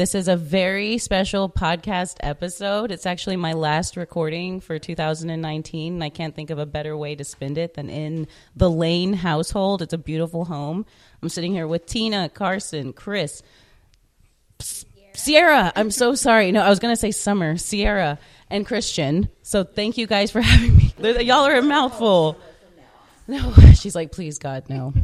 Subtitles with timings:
[0.00, 2.90] This is a very special podcast episode.
[2.90, 7.14] It's actually my last recording for 2019, and I can't think of a better way
[7.16, 8.26] to spend it than in
[8.56, 9.82] the Lane household.
[9.82, 10.86] It's a beautiful home.
[11.20, 13.42] I'm sitting here with Tina, Carson, Chris,
[15.12, 15.70] Sierra.
[15.76, 16.50] I'm so sorry.
[16.50, 19.28] No, I was going to say Summer, Sierra, and Christian.
[19.42, 20.94] So thank you guys for having me.
[21.24, 22.40] Y'all are a mouthful.
[23.28, 24.92] No, she's like, please, God, no.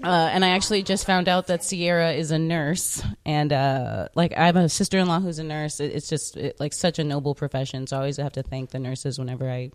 [0.00, 4.32] Uh, and I actually just found out that Sierra is a nurse, and uh, like
[4.36, 5.80] I have a sister-in-law who's a nurse.
[5.80, 7.88] It, it's just it, like such a noble profession.
[7.88, 9.72] So I always have to thank the nurses whenever I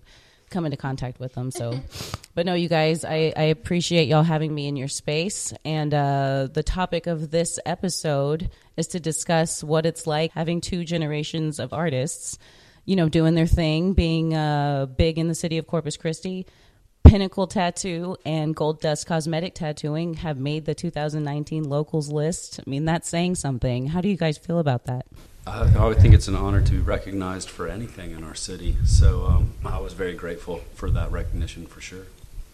[0.49, 1.51] come into contact with them.
[1.51, 1.77] So,
[2.35, 5.53] but no, you guys, I, I appreciate y'all having me in your space.
[5.65, 10.85] And uh, the topic of this episode is to discuss what it's like having two
[10.85, 12.37] generations of artists,
[12.85, 16.45] you know, doing their thing, being uh, big in the city of Corpus Christi
[17.03, 22.59] Pinnacle Tattoo and Gold Dust Cosmetic Tattooing have made the 2019 locals list.
[22.59, 23.88] I mean, that's saying something.
[23.88, 25.05] How do you guys feel about that?
[25.45, 28.77] Uh, I would think it's an honor to be recognized for anything in our city.
[28.85, 32.05] So um, I was very grateful for that recognition for sure.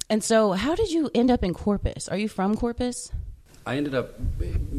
[0.09, 2.09] And so, how did you end up in Corpus?
[2.09, 3.11] Are you from Corpus?
[3.65, 4.15] I ended up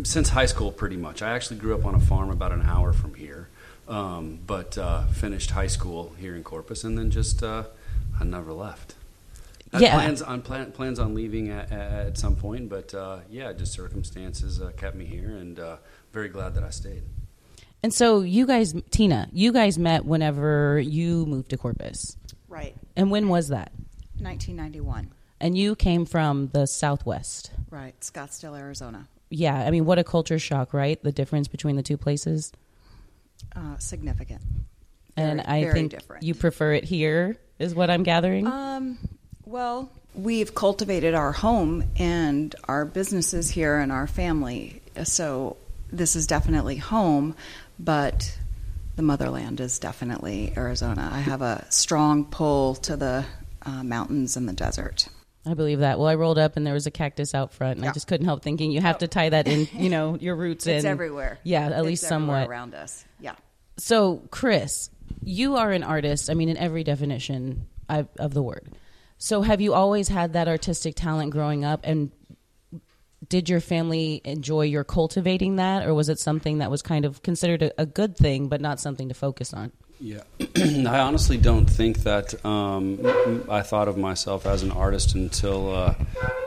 [0.03, 1.23] since high school pretty much.
[1.23, 3.49] I actually grew up on a farm about an hour from here,
[3.87, 7.65] um, but uh, finished high school here in Corpus, and then just uh,
[8.21, 8.97] I never left
[9.79, 9.95] yeah.
[9.95, 14.61] plans on plan, plans on leaving at, at some point, but uh, yeah, just circumstances
[14.61, 15.77] uh, kept me here, and uh,
[16.13, 17.03] very glad that I stayed.
[17.83, 22.17] And so, you guys, Tina, you guys met whenever you moved to Corpus,
[22.49, 22.75] right?
[22.97, 23.73] And when was that?
[24.19, 25.13] 1991.
[25.43, 27.99] And you came from the Southwest, right?
[28.01, 29.09] Scottsdale, Arizona.
[29.31, 31.03] Yeah, I mean, what a culture shock, right?
[31.03, 32.53] The difference between the two places.
[33.57, 34.43] Uh, significant.
[35.17, 36.25] And I very think different.
[36.25, 38.47] you prefer it here, is what I'm gathering.
[38.47, 38.99] Um,
[39.51, 44.81] well, we've cultivated our home and our businesses here and our family.
[45.05, 45.57] So
[45.91, 47.35] this is definitely home,
[47.79, 48.39] but
[48.95, 51.11] the motherland is definitely Arizona.
[51.13, 53.25] I have a strong pull to the
[53.63, 55.09] uh, mountains and the desert.
[55.45, 55.99] I believe that.
[55.99, 57.91] Well, I rolled up and there was a cactus out front, and yeah.
[57.91, 60.67] I just couldn't help thinking you have to tie that in, you know, your roots
[60.69, 60.91] it's in.
[60.91, 61.39] everywhere.
[61.43, 63.05] Yeah, at it's least somewhat around us.
[63.19, 63.35] Yeah.
[63.79, 64.91] So, Chris,
[65.25, 66.31] you are an artist.
[66.31, 68.69] I mean, in every definition of the word.
[69.23, 71.81] So, have you always had that artistic talent growing up?
[71.85, 72.11] And
[73.29, 77.23] did your family enjoy your cultivating that, or was it something that was kind of
[77.23, 79.73] considered a, a good thing, but not something to focus on?
[80.03, 80.23] Yeah,
[80.57, 83.01] I honestly don't think that um,
[83.51, 85.95] I thought of myself as an artist until uh,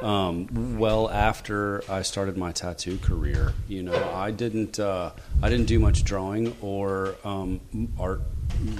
[0.03, 3.53] um, well after I started my tattoo career.
[3.67, 5.11] You know, I didn't uh,
[5.43, 7.59] I didn't do much drawing or um,
[7.99, 8.21] art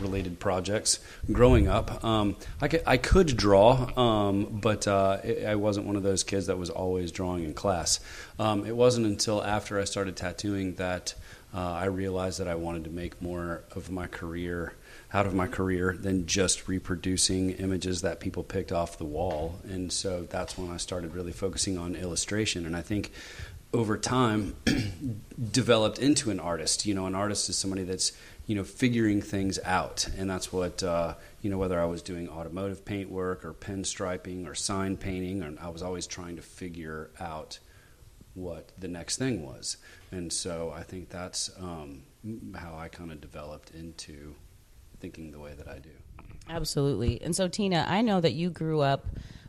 [0.01, 0.99] related projects
[1.31, 2.03] growing up.
[2.03, 6.23] Um, I, could, I could draw, um, but uh, it, I wasn't one of those
[6.23, 7.99] kids that was always drawing in class.
[8.39, 11.13] Um, it wasn't until after I started tattooing that
[11.53, 14.73] uh, I realized that I wanted to make more of my career
[15.13, 19.59] out of my career than just reproducing images that people picked off the wall.
[19.63, 22.65] And so that's when I started really focusing on illustration.
[22.65, 23.11] And I think
[23.73, 24.55] over time
[25.51, 26.85] developed into an artist.
[26.85, 28.11] You know, an artist is somebody that's
[28.45, 31.57] you know figuring things out, and that's what uh, you know.
[31.57, 35.81] Whether I was doing automotive paint work or pinstriping or sign painting, or I was
[35.81, 37.59] always trying to figure out
[38.35, 39.77] what the next thing was,
[40.13, 42.03] and so I think that's um,
[42.55, 44.35] how I kind of developed into
[44.99, 45.89] thinking the way that I do.
[46.49, 49.07] Absolutely, and so Tina, I know that you grew up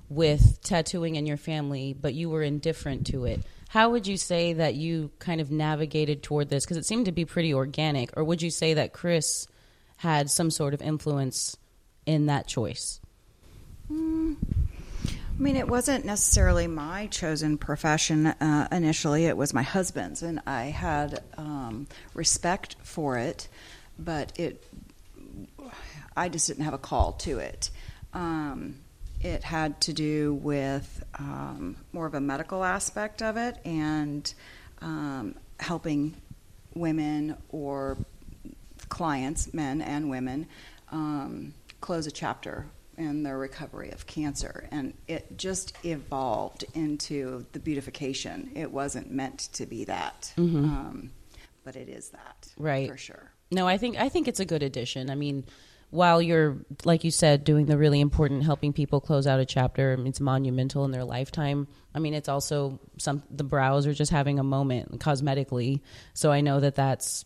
[0.08, 3.42] with tattooing in your family, but you were indifferent to it.
[3.68, 6.64] How would you say that you kind of navigated toward this?
[6.64, 8.16] Because it seemed to be pretty organic.
[8.16, 9.48] Or would you say that Chris
[9.96, 11.56] had some sort of influence
[12.06, 13.00] in that choice?
[13.90, 14.36] Mm.
[15.36, 19.26] I mean, it wasn't necessarily my chosen profession uh, initially.
[19.26, 23.48] It was my husband's, and I had um, respect for it,
[23.98, 24.64] but it,
[26.16, 27.70] I just didn't have a call to it.
[28.12, 28.76] Um,
[29.20, 34.32] it had to do with um, more of a medical aspect of it and
[34.82, 36.14] um, helping
[36.74, 37.98] women or
[38.88, 40.46] clients, men and women,
[40.92, 44.68] um, close a chapter in their recovery of cancer.
[44.70, 48.52] And it just evolved into the beautification.
[48.54, 50.64] It wasn't meant to be that, mm-hmm.
[50.64, 51.10] Um,
[51.64, 52.88] but it is that, right?
[52.88, 53.30] For sure.
[53.50, 55.10] No, I think I think it's a good addition.
[55.10, 55.44] I mean,
[55.94, 59.96] while you're like you said doing the really important helping people close out a chapter
[60.06, 64.40] it's monumental in their lifetime i mean it's also some the brows are just having
[64.40, 65.80] a moment cosmetically
[66.12, 67.24] so i know that that's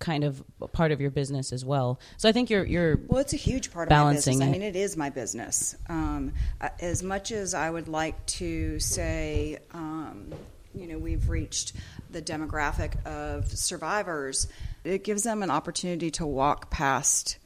[0.00, 0.42] kind of
[0.72, 3.70] part of your business as well so i think you're you're well it's a huge
[3.70, 4.56] part of balancing my business.
[4.56, 6.32] i mean it is my business um,
[6.80, 10.32] as much as i would like to say um,
[10.74, 11.74] you know we've reached
[12.10, 14.48] the demographic of survivors.
[14.84, 17.38] It gives them an opportunity to walk past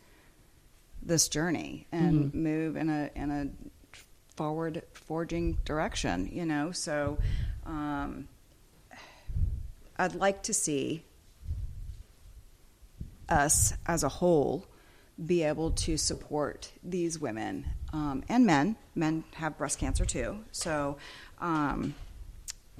[1.02, 2.42] this journey and mm-hmm.
[2.42, 3.48] move in a in a
[4.36, 6.28] forward forging direction.
[6.32, 7.18] You know, so
[7.66, 8.28] um,
[9.96, 11.04] I'd like to see
[13.28, 14.66] us as a whole
[15.24, 18.76] be able to support these women um, and men.
[18.94, 20.96] Men have breast cancer too, so
[21.40, 21.94] um,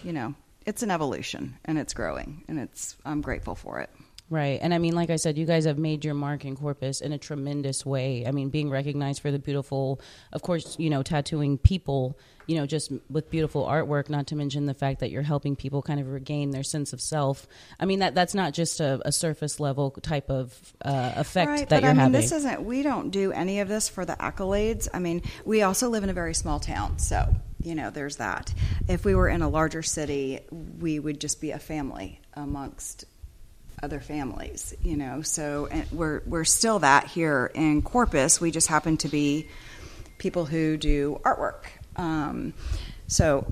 [0.03, 0.35] you know
[0.67, 3.91] it's an evolution and it's growing, and it's I'm grateful for it.
[4.35, 4.59] Right.
[4.61, 7.13] And I mean, like I said, you guys have made your mark in Corpus in
[7.13, 8.27] a tremendous way.
[8.27, 10.01] I mean, being recognized for the beautiful,
[10.33, 14.67] of course, you know, tattooing people, you know, just with beautiful artwork, not to mention
[14.67, 17.47] the fact that you're helping people kind of regain their sense of self.
[17.79, 21.59] I mean, that that's not just a, a surface level type of uh, effect right,
[21.69, 22.21] that but you're I mean, having.
[22.21, 24.89] This isn't, we don't do any of this for the accolades.
[24.93, 26.99] I mean, we also live in a very small town.
[26.99, 27.33] So,
[27.63, 28.53] you know, there's that.
[28.89, 33.05] If we were in a larger city, we would just be a family amongst
[33.85, 35.23] other families, you know.
[35.23, 38.41] So we're we're still that here in Corpus.
[38.41, 39.47] We just happen to be
[40.19, 41.67] people who do artwork.
[41.97, 42.55] Um,
[43.07, 43.47] so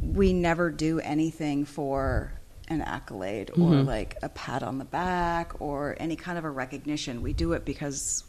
[0.00, 2.32] we never do anything for
[2.68, 3.62] an accolade mm-hmm.
[3.62, 7.20] or like a pat on the back or any kind of a recognition.
[7.20, 8.24] We do it because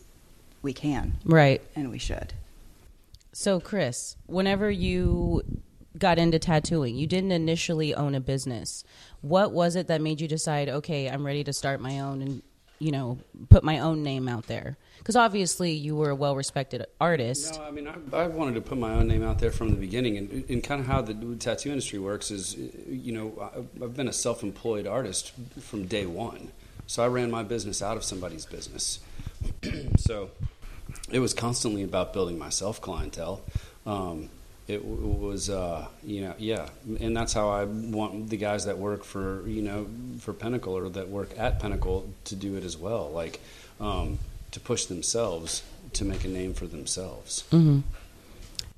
[0.64, 2.34] we can, right, and we should.
[3.34, 5.44] So, Chris, whenever you
[5.98, 8.84] got into tattooing, you didn't initially own a business
[9.22, 12.42] what was it that made you decide okay i'm ready to start my own and
[12.82, 13.18] you know
[13.50, 14.76] put my own name out there?
[14.98, 17.60] Because obviously you were a well respected artist.
[17.60, 19.76] No i mean I, I, wanted to put my own name out there from the
[19.76, 23.52] beginning and, and kind of how the tattoo industry works is you know
[23.82, 25.32] i've been a self-employed artist
[25.62, 26.52] from day one.
[26.88, 29.00] So i ran my business out of somebody's business.
[29.98, 30.32] So
[31.10, 33.42] it was constantly about building my self clientele
[33.86, 34.30] um,
[34.68, 36.70] it was uh, you know yeah.
[37.00, 39.88] And that's how i want the guys that work for you know
[40.20, 43.40] for pinnacle or that work at pinnacle to do it as well like
[43.80, 44.20] um,
[44.52, 45.64] to push themselves
[45.94, 47.44] to make a name for themselves.
[47.52, 47.80] Mm-hmm.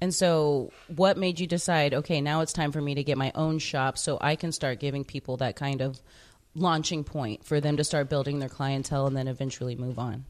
[0.01, 3.31] and so what made you decide okay now it's time for me to get my
[3.35, 5.99] own shop so i can start giving people that kind of
[6.55, 10.25] launching point for them to start building their clientele and then eventually move on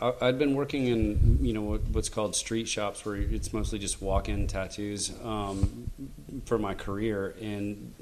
[0.00, 4.46] I'd been working in you know what's called street shops where it's mostly just walk-in
[4.46, 5.90] tattoos um,
[6.44, 7.94] for my career, and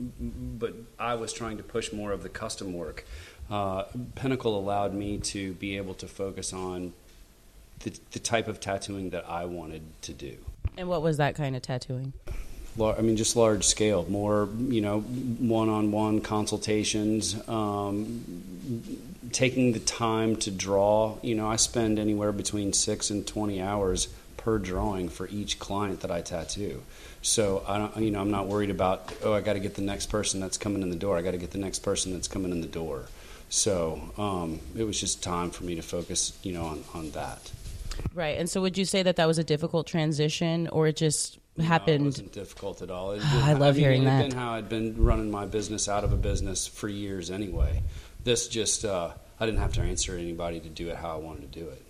[0.59, 3.05] but I was trying to push more of the custom work.
[3.51, 6.95] Uh, Pinnacle allowed me to be able to focus on
[7.81, 10.39] the, the type of tattooing that I wanted to do.
[10.77, 12.15] And what was that kind of tattooing?
[12.81, 17.37] I mean, just large scale, more you know, one-on-one consultations.
[17.49, 18.25] Um,
[19.33, 24.09] taking the time to draw, you know, I spend anywhere between six and 20 hours
[24.37, 26.83] per drawing for each client that I tattoo.
[27.23, 29.83] So I don't, you know, I'm not worried about, oh, I got to get the
[29.83, 31.17] next person that's coming in the door.
[31.17, 33.07] I got to get the next person that's coming in the door.
[33.49, 37.51] So um, it was just time for me to focus, you know, on, on that.
[38.13, 38.39] Right.
[38.39, 42.01] And so would you say that that was a difficult transition or it just happened?
[42.01, 43.13] No, wasn't difficult at all.
[43.23, 44.31] I love I mean, hearing that.
[44.31, 47.83] Been how I'd been running my business out of a business for years anyway.
[48.25, 51.53] This just, uh, I didn't have to answer anybody to do it how I wanted
[51.53, 51.83] to do it.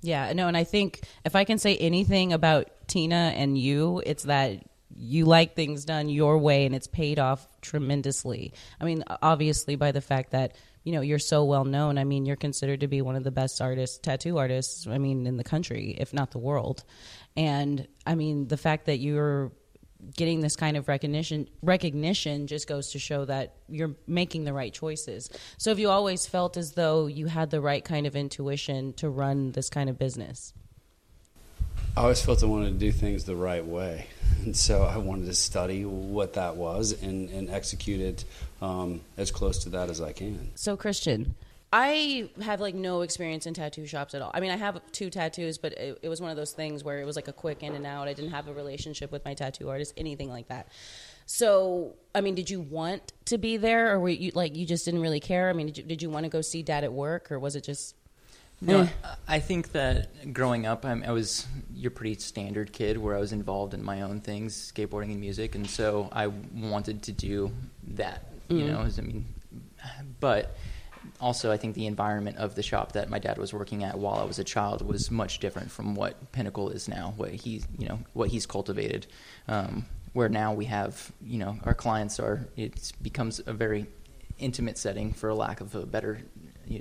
[0.00, 4.24] Yeah, no, and I think if I can say anything about Tina and you, it's
[4.24, 4.62] that
[4.96, 8.52] you like things done your way and it's paid off tremendously.
[8.80, 11.98] I mean, obviously by the fact that you know you're so well known.
[11.98, 14.86] I mean, you're considered to be one of the best artists, tattoo artists.
[14.86, 16.84] I mean, in the country, if not the world.
[17.36, 19.52] And I mean, the fact that you're
[20.16, 24.72] getting this kind of recognition recognition just goes to show that you're making the right
[24.72, 25.30] choices.
[25.56, 29.08] So have you always felt as though you had the right kind of intuition to
[29.08, 30.52] run this kind of business?
[31.96, 34.06] I always felt I wanted to do things the right way.
[34.44, 38.24] And so I wanted to study what that was and, and execute it
[38.60, 40.50] um, as close to that as I can.
[40.54, 41.34] So, Christian,
[41.76, 44.30] I have like no experience in tattoo shops at all.
[44.32, 47.00] I mean, I have two tattoos, but it, it, was one of those things where
[47.00, 48.06] it was like a quick in and out.
[48.06, 50.68] I didn't have a relationship with my tattoo artist, anything like that.
[51.26, 54.84] So, I mean, did you want to be there, or were you like you just
[54.84, 55.50] didn't really care?
[55.50, 57.56] I mean, did you, did you want to go see dad at work, or was
[57.56, 57.96] it just?
[58.60, 58.88] No, eh?
[59.26, 63.32] I think that growing up, I'm, I was your pretty standard kid where I was
[63.32, 67.50] involved in my own things, skateboarding and music, and so I wanted to do
[67.88, 68.26] that.
[68.46, 68.68] You mm-hmm.
[68.68, 69.24] know, I mean,
[70.20, 70.54] but
[71.20, 74.18] also, I think the environment of the shop that my dad was working at while
[74.18, 77.14] I was a child was much different from what Pinnacle is now.
[77.16, 79.06] What he's, you know, what he's cultivated.
[79.48, 82.46] Um, where now we have, you know, our clients are.
[82.56, 83.86] It becomes a very
[84.38, 86.20] intimate setting, for a lack of a better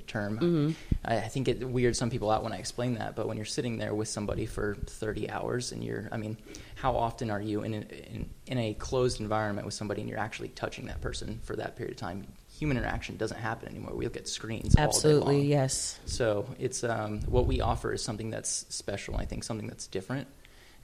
[0.08, 0.38] term.
[0.38, 0.72] Mm-hmm.
[1.06, 3.46] I, I think it weirds some people out when I explain that, but when you're
[3.46, 6.38] sitting there with somebody for 30 hours and you're, I mean,
[6.76, 10.20] how often are you in a, in, in a closed environment with somebody and you're
[10.20, 12.28] actually touching that person for that period of time?
[12.64, 13.94] Human interaction doesn't happen anymore.
[13.94, 14.78] We look at screens.
[14.78, 16.00] Absolutely, yes.
[16.06, 19.18] So it's um, what we offer is something that's special.
[19.18, 20.30] I think something that's different,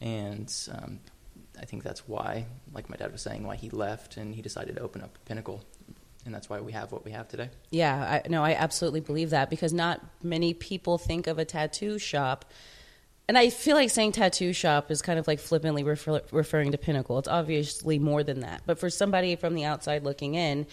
[0.01, 0.99] and um,
[1.57, 4.75] I think that's why, like my dad was saying, why he left and he decided
[4.75, 5.63] to open up Pinnacle,
[6.25, 7.49] and that's why we have what we have today.
[7.69, 11.97] Yeah, I, no, I absolutely believe that because not many people think of a tattoo
[11.97, 12.43] shop.
[13.29, 16.77] And I feel like saying tattoo shop is kind of like flippantly refer, referring to
[16.77, 17.19] Pinnacle.
[17.19, 18.63] It's obviously more than that.
[18.65, 20.65] But for somebody from the outside looking in,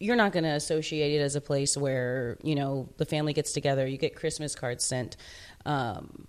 [0.00, 3.52] you're not going to associate it as a place where, you know, the family gets
[3.52, 5.16] together, you get Christmas cards sent.
[5.64, 6.26] Um,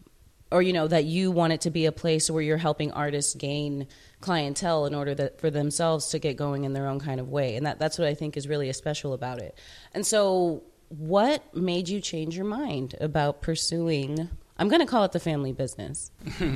[0.52, 3.34] or you know that you want it to be a place where you're helping artists
[3.36, 3.88] gain
[4.20, 7.56] clientele in order that for themselves to get going in their own kind of way
[7.56, 9.58] and that that's what i think is really special about it
[9.94, 15.14] and so what made you change your mind about pursuing i'm going to call it
[15.14, 16.12] the family business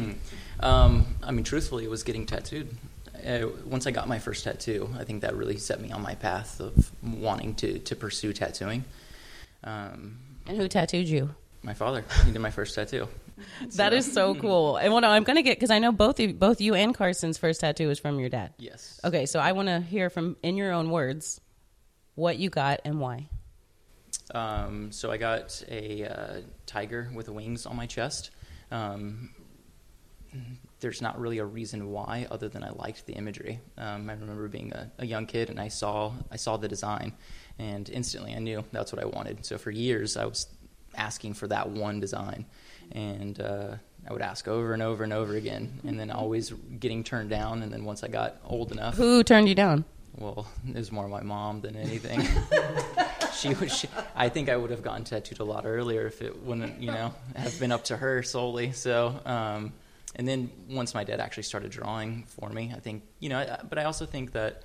[0.60, 2.70] Um, I mean, truthfully, it was getting tattooed.
[3.26, 6.16] Uh, once I got my first tattoo, I think that really set me on my
[6.16, 8.84] path of wanting to, to pursue tattooing.
[9.64, 13.08] Um, and who tattooed you my father, he did my first tattoo.
[13.76, 16.40] That is so cool and what i'm going to get because i know both of,
[16.40, 19.02] both you and carson's first tattoo is from your dad Yes.
[19.04, 21.42] okay so i want to hear from in your own words
[22.16, 23.28] what you got and why
[24.34, 28.32] Um, so I got a uh, tiger with wings on my chest.
[28.72, 29.32] Um,
[30.86, 33.60] there's not really a reason why, other than I liked the imagery.
[33.76, 37.14] Um, I remember being a, a young kid and I saw I saw the design,
[37.58, 39.44] and instantly I knew that's what I wanted.
[39.44, 40.46] So for years I was
[40.96, 42.46] asking for that one design,
[42.92, 43.78] and uh,
[44.08, 47.64] I would ask over and over and over again, and then always getting turned down.
[47.64, 49.86] And then once I got old enough, who turned you down
[50.18, 52.22] well, it was more my mom than anything.
[53.34, 53.76] she was.
[53.76, 56.92] She, I think I would have gotten tattooed a lot earlier if it wouldn't, you
[56.92, 58.72] know, have been up to her solely.
[58.72, 59.74] So, um,
[60.16, 63.60] and then once my dad actually started drawing for me, I think, you know, I,
[63.68, 64.64] but I also think that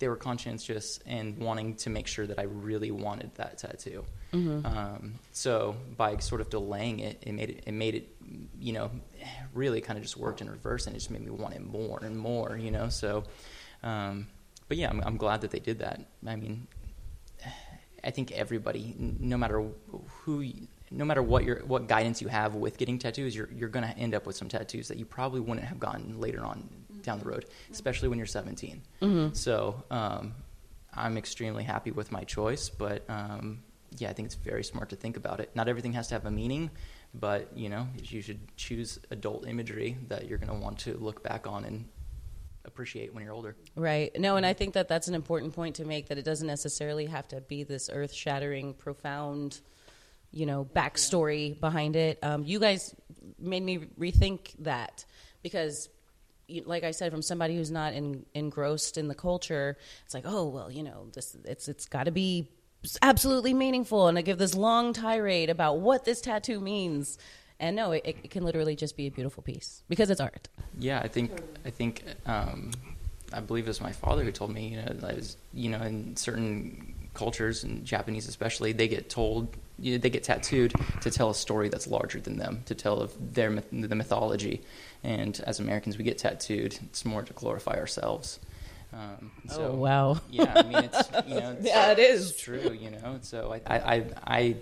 [0.00, 4.04] they were conscientious and wanting to make sure that I really wanted that tattoo.
[4.64, 8.16] Um, so by sort of delaying it, it made it, it made it,
[8.58, 8.90] you know,
[9.52, 12.00] really kind of just worked in reverse, and it just made me want it more
[12.02, 12.88] and more, you know.
[12.88, 13.22] So,
[13.84, 14.26] um,
[14.66, 16.00] but yeah, I'm, I'm glad that they did that.
[16.26, 16.66] I mean,
[18.02, 19.64] I think everybody, no matter
[20.24, 20.44] who,
[20.94, 23.96] no matter what your what guidance you have with getting tattoos, you're you're going to
[23.98, 26.68] end up with some tattoos that you probably wouldn't have gotten later on
[27.02, 28.82] down the road, especially when you're 17.
[29.34, 30.34] So um,
[30.94, 33.62] I'm extremely happy with my choice, but um,
[33.98, 35.50] yeah, I think it's very smart to think about it.
[35.54, 36.70] Not everything has to have a meaning,
[37.12, 41.22] but you know, you should choose adult imagery that you're going to want to look
[41.22, 41.84] back on and
[42.64, 43.54] appreciate when you're older.
[43.76, 44.18] Right.
[44.18, 47.06] No, and I think that that's an important point to make that it doesn't necessarily
[47.06, 49.60] have to be this earth shattering, profound,
[50.34, 52.18] you know, backstory behind it.
[52.22, 52.94] Um, you guys
[53.38, 55.04] made me rethink that
[55.42, 55.88] because.
[56.66, 60.46] Like I said, from somebody who's not in, engrossed in the culture, it's like, oh
[60.46, 62.50] well, you know, this it's it's got to be
[63.00, 67.16] absolutely meaningful, and I give this long tirade about what this tattoo means,
[67.58, 70.48] and no, it, it can literally just be a beautiful piece because it's art.
[70.78, 71.30] Yeah, I think
[71.64, 72.72] I think um,
[73.32, 76.14] I believe it was my father who told me, you know, is, you know, in
[76.16, 81.30] certain cultures, and Japanese especially, they get told, you know, they get tattooed to tell
[81.30, 84.62] a story that's larger than them, to tell of their myth- the mythology.
[85.02, 86.76] And as Americans, we get tattooed.
[86.84, 88.38] It's more to glorify ourselves.
[88.92, 90.20] Um, so, Oh, wow.
[90.30, 92.30] Yeah, I mean, it's you know, it's, Yeah, it is.
[92.30, 92.76] it's true.
[92.78, 94.56] You know, so I, I, I, I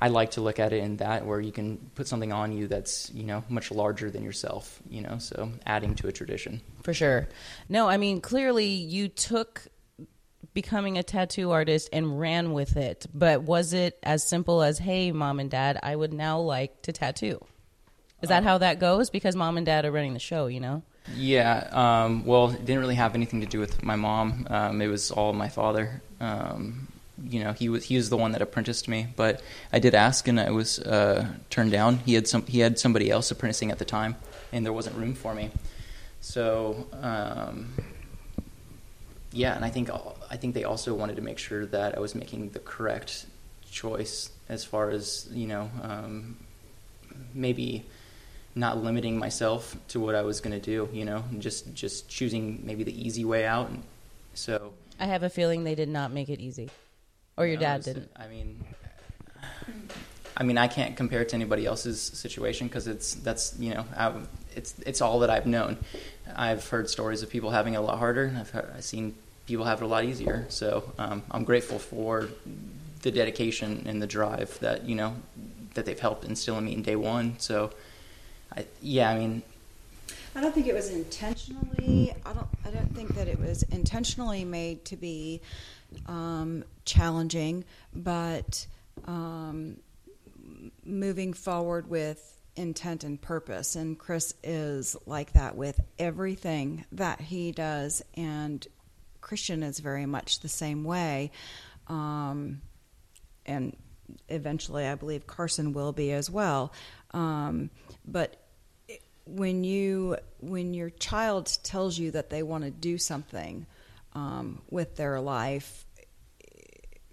[0.00, 2.66] I like to look at it in that where you can put something on you
[2.66, 4.80] that's you know much larger than yourself.
[4.90, 6.60] You know, so adding to a tradition.
[6.82, 7.28] For sure.
[7.68, 9.62] No, I mean, clearly you took
[10.54, 15.12] becoming a tattoo artist and ran with it, but was it as simple as, hey,
[15.12, 17.44] mom and dad, I would now like to tattoo?
[18.20, 19.10] Is that how that goes?
[19.10, 20.82] Because mom and dad are running the show, you know?
[21.16, 21.68] Yeah.
[21.72, 24.46] Um, well, it didn't really have anything to do with my mom.
[24.48, 26.00] Um, it was all my father.
[26.20, 26.86] Um,
[27.24, 29.08] you know, he was he was the one that apprenticed me.
[29.16, 29.42] But
[29.72, 31.98] I did ask, and I was uh, turned down.
[31.98, 34.14] He had some he had somebody else apprenticing at the time,
[34.52, 35.50] and there wasn't room for me.
[36.20, 36.86] So.
[37.00, 37.74] Um,
[39.32, 39.88] yeah, and I think
[40.32, 43.26] I think they also wanted to make sure that I was making the correct
[43.70, 46.36] choice as far as you know, um,
[47.34, 47.84] maybe
[48.54, 50.88] not limiting myself to what I was going to do.
[50.90, 53.68] You know, and just just choosing maybe the easy way out.
[53.68, 53.82] And
[54.32, 56.70] so I have a feeling they did not make it easy.
[57.36, 58.10] Or your you know, dad didn't.
[58.16, 58.64] I mean,
[60.34, 63.84] I mean, I can't compare it to anybody else's situation because it's that's you know,
[63.94, 64.14] I,
[64.56, 65.76] it's it's all that I've known.
[66.34, 68.24] I've heard stories of people having it a lot harder.
[68.24, 69.14] and I've, heard, I've seen
[69.46, 70.46] people have it a lot easier.
[70.48, 72.28] So um, I'm grateful for
[73.02, 75.16] the dedication and the drive that you know
[75.74, 77.38] that they've helped instill in me in day one.
[77.38, 77.70] So,
[78.54, 79.42] I, yeah, I mean,
[80.34, 82.14] I don't think it was intentionally.
[82.24, 82.46] I don't.
[82.64, 85.40] I don't think that it was intentionally made to be
[86.06, 88.66] um, challenging, but
[89.06, 89.76] um,
[90.84, 93.76] moving forward with intent and purpose.
[93.76, 98.66] And Chris is like that with everything that he does, and
[99.22, 101.30] Christian is very much the same way.
[101.88, 102.60] Um,
[103.46, 103.74] and
[104.28, 106.72] eventually, I believe Carson will be as well.
[107.12, 107.70] Um,
[108.04, 108.36] but
[109.24, 113.66] when you when your child tells you that they want to do something
[114.14, 115.86] um, with their life,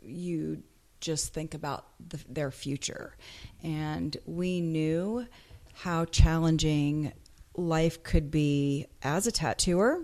[0.03, 0.63] you
[0.99, 3.15] just think about the, their future.
[3.63, 5.25] And we knew
[5.73, 7.13] how challenging
[7.55, 10.01] life could be as a tattooer.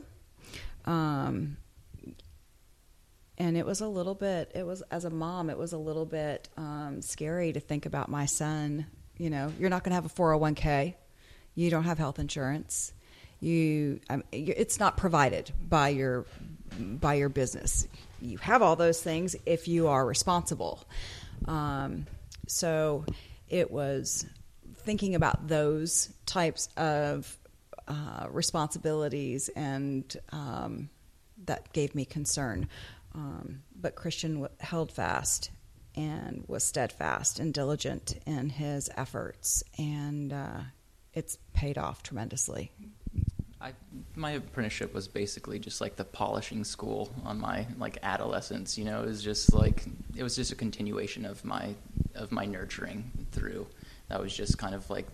[0.85, 1.57] Um,
[3.37, 6.05] and it was a little bit, it was, as a mom, it was a little
[6.05, 8.85] bit um, scary to think about my son.
[9.17, 10.95] You know, you're not going to have a 401k,
[11.55, 12.93] you don't have health insurance.
[13.41, 16.25] You, um, it's not provided by your
[16.79, 17.87] by your business
[18.25, 20.83] you have all those things if you are responsible.
[21.47, 22.05] Um,
[22.47, 23.05] so
[23.49, 24.25] it was
[24.77, 27.37] thinking about those types of
[27.87, 30.89] uh, responsibilities and um,
[31.45, 32.67] that gave me concern.
[33.15, 35.49] Um, but Christian held fast
[35.95, 40.59] and was steadfast and diligent in his efforts, and uh,
[41.13, 42.71] it's paid off tremendously.
[43.61, 43.71] I,
[44.15, 48.77] my apprenticeship was basically just like the polishing school on my like adolescence.
[48.77, 51.73] You know, it was just like it was just a continuation of my
[52.15, 53.65] of my nurturing through.
[54.09, 55.07] That was just kind of like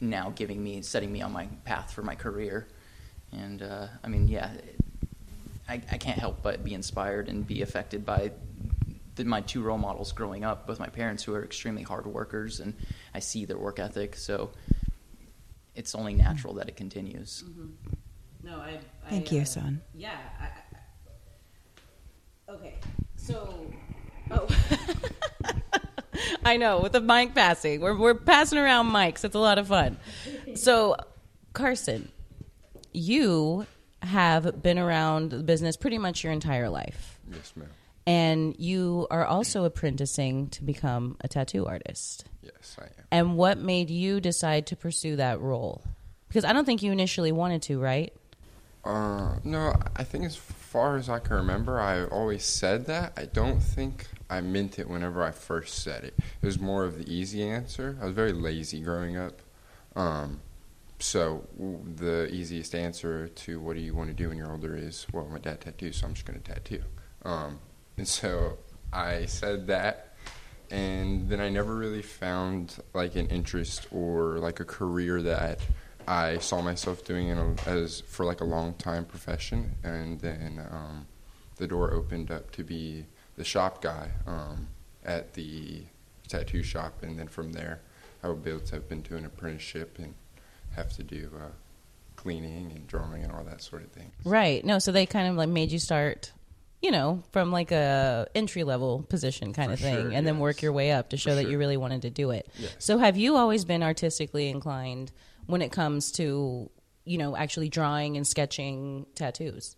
[0.00, 2.68] now giving me setting me on my path for my career.
[3.32, 4.50] And uh, I mean, yeah,
[5.70, 8.32] I, I can't help but be inspired and be affected by
[9.14, 12.58] the, my two role models growing up, both my parents who are extremely hard workers,
[12.58, 12.74] and
[13.14, 14.16] I see their work ethic.
[14.16, 14.50] So
[15.76, 17.44] it's only natural that it continues.
[17.46, 17.68] Mm-hmm.
[18.42, 18.80] No, I.
[19.06, 19.80] I Thank you, son.
[19.94, 20.16] Yeah.
[20.40, 20.44] I,
[22.50, 22.74] I, okay.
[23.16, 23.70] So.
[24.32, 24.48] Oh.
[26.44, 29.24] I know with the mic passing, we're we're passing around mics.
[29.24, 29.98] It's a lot of fun.
[30.54, 30.96] So,
[31.52, 32.10] Carson,
[32.92, 33.66] you
[34.02, 37.18] have been around the business pretty much your entire life.
[37.30, 37.68] Yes, ma'am.
[38.06, 42.24] And you are also apprenticing to become a tattoo artist.
[42.42, 42.90] Yes, I am.
[43.12, 45.82] And what made you decide to pursue that role?
[46.28, 48.12] Because I don't think you initially wanted to, right?
[48.84, 53.12] Uh, no, I think as far as I can remember, I always said that.
[53.16, 56.14] I don't think I meant it whenever I first said it.
[56.40, 57.98] It was more of the easy answer.
[58.00, 59.42] I was very lazy growing up.
[59.94, 60.40] Um,
[61.00, 61.46] so
[61.96, 65.26] the easiest answer to what do you want to do when you're older is, well,
[65.26, 66.82] my dad tattoos, so I'm just going to tattoo.
[67.24, 67.58] Um,
[67.96, 68.58] and so
[68.92, 70.14] I said that,
[70.70, 75.60] and then I never really found like an interest or like a career that
[76.06, 80.66] I saw myself doing in a, as for like a long time profession, and then
[80.70, 81.06] um,
[81.56, 84.68] the door opened up to be the shop guy um,
[85.04, 85.84] at the
[86.28, 87.80] tattoo shop, and then from there,
[88.22, 90.14] I would be able to have been to an apprenticeship and
[90.76, 91.48] have to do uh,
[92.16, 94.10] cleaning and drawing and all that sort of thing.
[94.24, 94.64] Right.
[94.64, 96.32] No, so they kind of like made you start,
[96.82, 100.38] you know, from like a entry level position kind For of thing, sure, and then
[100.38, 101.50] work your way up to show For that sure.
[101.50, 102.48] you really wanted to do it.
[102.58, 102.74] Yes.
[102.78, 105.12] So have you always been artistically inclined
[105.46, 106.70] when it comes to,
[107.04, 109.76] you know, actually drawing and sketching tattoos?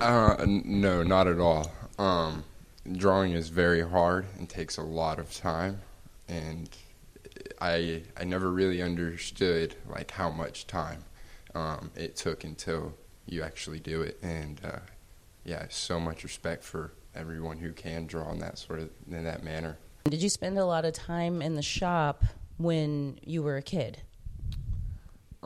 [0.00, 1.70] Uh, n- no, not at all.
[1.98, 2.44] Um,
[2.92, 5.80] drawing is very hard and takes a lot of time,
[6.28, 6.68] and
[7.60, 11.04] I I never really understood like how much time
[11.54, 12.94] um, it took until
[13.26, 14.18] you actually do it.
[14.22, 14.78] And uh,
[15.44, 19.42] yeah, so much respect for everyone who can draw in that sort of in that
[19.42, 19.78] manner.
[20.04, 22.24] Did you spend a lot of time in the shop
[22.58, 24.02] when you were a kid?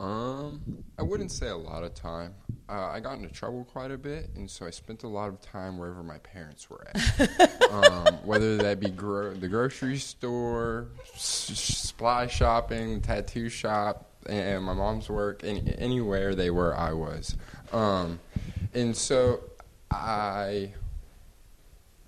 [0.01, 2.33] Um, I wouldn't say a lot of time.
[2.67, 5.39] Uh, I got into trouble quite a bit, and so I spent a lot of
[5.41, 7.61] time wherever my parents were at.
[7.71, 14.73] um, whether that be gro- the grocery store, s- supply shopping, tattoo shop, and my
[14.73, 17.35] mom's work, any- anywhere they were, I was.
[17.71, 18.19] Um,
[18.73, 19.41] and so
[19.91, 20.73] I,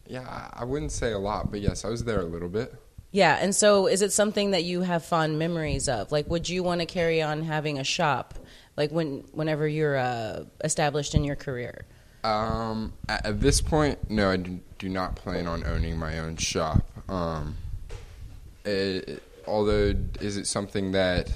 [0.07, 2.73] yeah, I I wouldn't say a lot, but yes, I was there a little bit.
[3.13, 6.11] Yeah, and so is it something that you have fond memories of?
[6.11, 8.33] Like, would you want to carry on having a shop,
[8.75, 11.85] like when whenever you're uh, established in your career?
[12.23, 16.83] Um, at, this point, no, I do, not plan on owning my own shop.
[17.07, 17.55] Um,
[18.65, 21.31] it, although, is it something that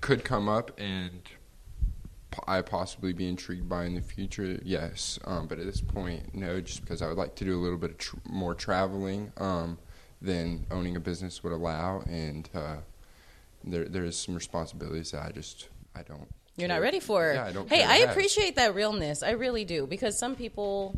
[0.00, 1.20] could come up and
[2.48, 4.58] I possibly be intrigued by in the future?
[4.64, 6.60] Yes, um, but at this point, no.
[6.60, 9.78] Just because I would like to do a little bit tr- more traveling um,
[10.22, 12.76] than owning a business would allow, and uh,
[13.64, 16.28] there there's some responsibilities that I just I don't.
[16.56, 17.32] You're not ready for.
[17.32, 17.68] Yeah, I don't.
[17.68, 18.10] hey, care I have.
[18.10, 19.22] appreciate that realness.
[19.22, 20.94] I really do because some people,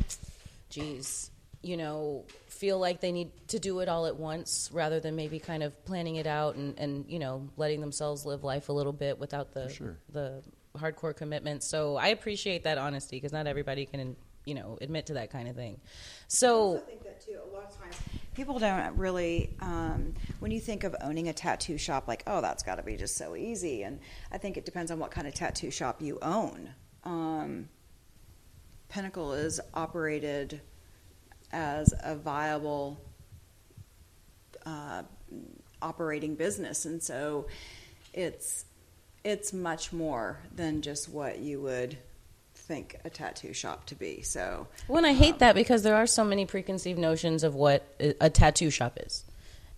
[0.69, 5.15] geez, you know, feel like they need to do it all at once rather than
[5.15, 8.73] maybe kind of planning it out and, and you know letting themselves live life a
[8.73, 9.97] little bit without the sure.
[10.11, 10.41] the
[10.77, 11.63] hardcore commitment.
[11.63, 15.47] So I appreciate that honesty because not everybody can you know admit to that kind
[15.47, 15.79] of thing.
[16.27, 17.37] So I think that too.
[17.51, 17.95] A lot of times,
[18.35, 19.55] people don't really.
[19.61, 22.97] Um, when you think of owning a tattoo shop, like, oh, that's got to be
[22.97, 23.83] just so easy.
[23.83, 23.99] And
[24.31, 26.69] I think it depends on what kind of tattoo shop you own.
[27.03, 27.69] Um,
[28.89, 30.61] Pinnacle is operated
[31.51, 32.99] as a viable
[34.65, 35.03] uh,
[35.81, 37.47] operating business, and so
[38.13, 38.65] it's
[39.23, 41.97] it's much more than just what you would
[42.67, 44.21] think a tattoo shop to be.
[44.21, 47.83] So Well, and I hate that because there are so many preconceived notions of what
[47.99, 49.23] a a tattoo shop is,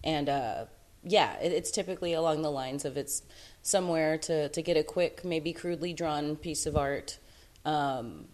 [0.03, 0.65] and uh,
[1.03, 3.23] yeah, it, it's typically along the lines of it's
[3.61, 7.19] somewhere to to get a quick, maybe crudely drawn piece of art.
[7.65, 8.27] Um,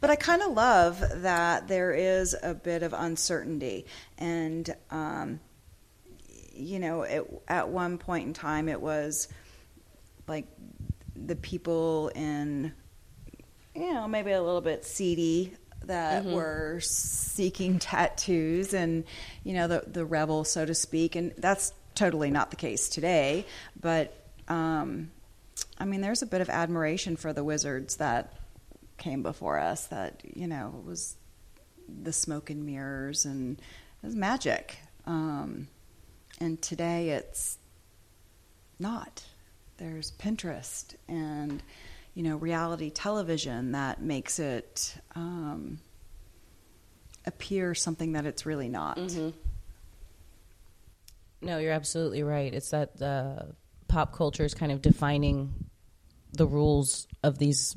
[0.00, 3.86] But I kind of love that there is a bit of uncertainty.
[4.18, 5.40] And, um,
[6.54, 9.26] you know, it, at one point in time, it was
[10.28, 10.46] like
[11.16, 12.72] the people in,
[13.74, 15.52] you know, maybe a little bit seedy
[15.84, 19.04] that were seeking tattoos and,
[19.42, 21.16] you know, the, the rebel, so to speak.
[21.16, 23.44] And that's totally not the case today.
[23.80, 24.16] But,
[24.48, 25.10] um,
[25.78, 28.32] I mean, there's a bit of admiration for the wizards that
[28.96, 31.16] came before us that you know was
[32.02, 35.68] the smoke and mirrors and it was magic um,
[36.40, 37.58] and today it's
[38.78, 39.24] not
[39.78, 41.62] there's pinterest and
[42.14, 45.80] you know reality television that makes it um,
[47.26, 48.98] appear something that it's really not.
[51.42, 52.54] No, you're absolutely right.
[52.54, 53.42] It's that uh,
[53.88, 55.52] pop culture is kind of defining
[56.32, 57.76] the rules of these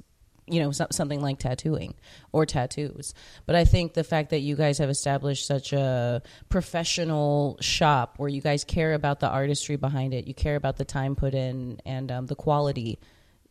[0.50, 1.94] you know something like tattooing
[2.32, 3.14] or tattoos.
[3.46, 8.30] But i think the fact that you guys have established such a professional shop where
[8.30, 11.82] you guys care about the artistry behind it you care about the time put in
[11.86, 12.98] and um, the quality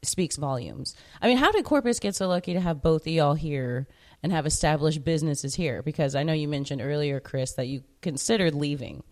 [0.02, 3.34] speaks volumes i mean how did corpus get so lucky to have both of y'all
[3.34, 3.86] here
[4.22, 8.54] and have established businesses here because i know you mentioned earlier chris that you considered
[8.54, 9.02] leaving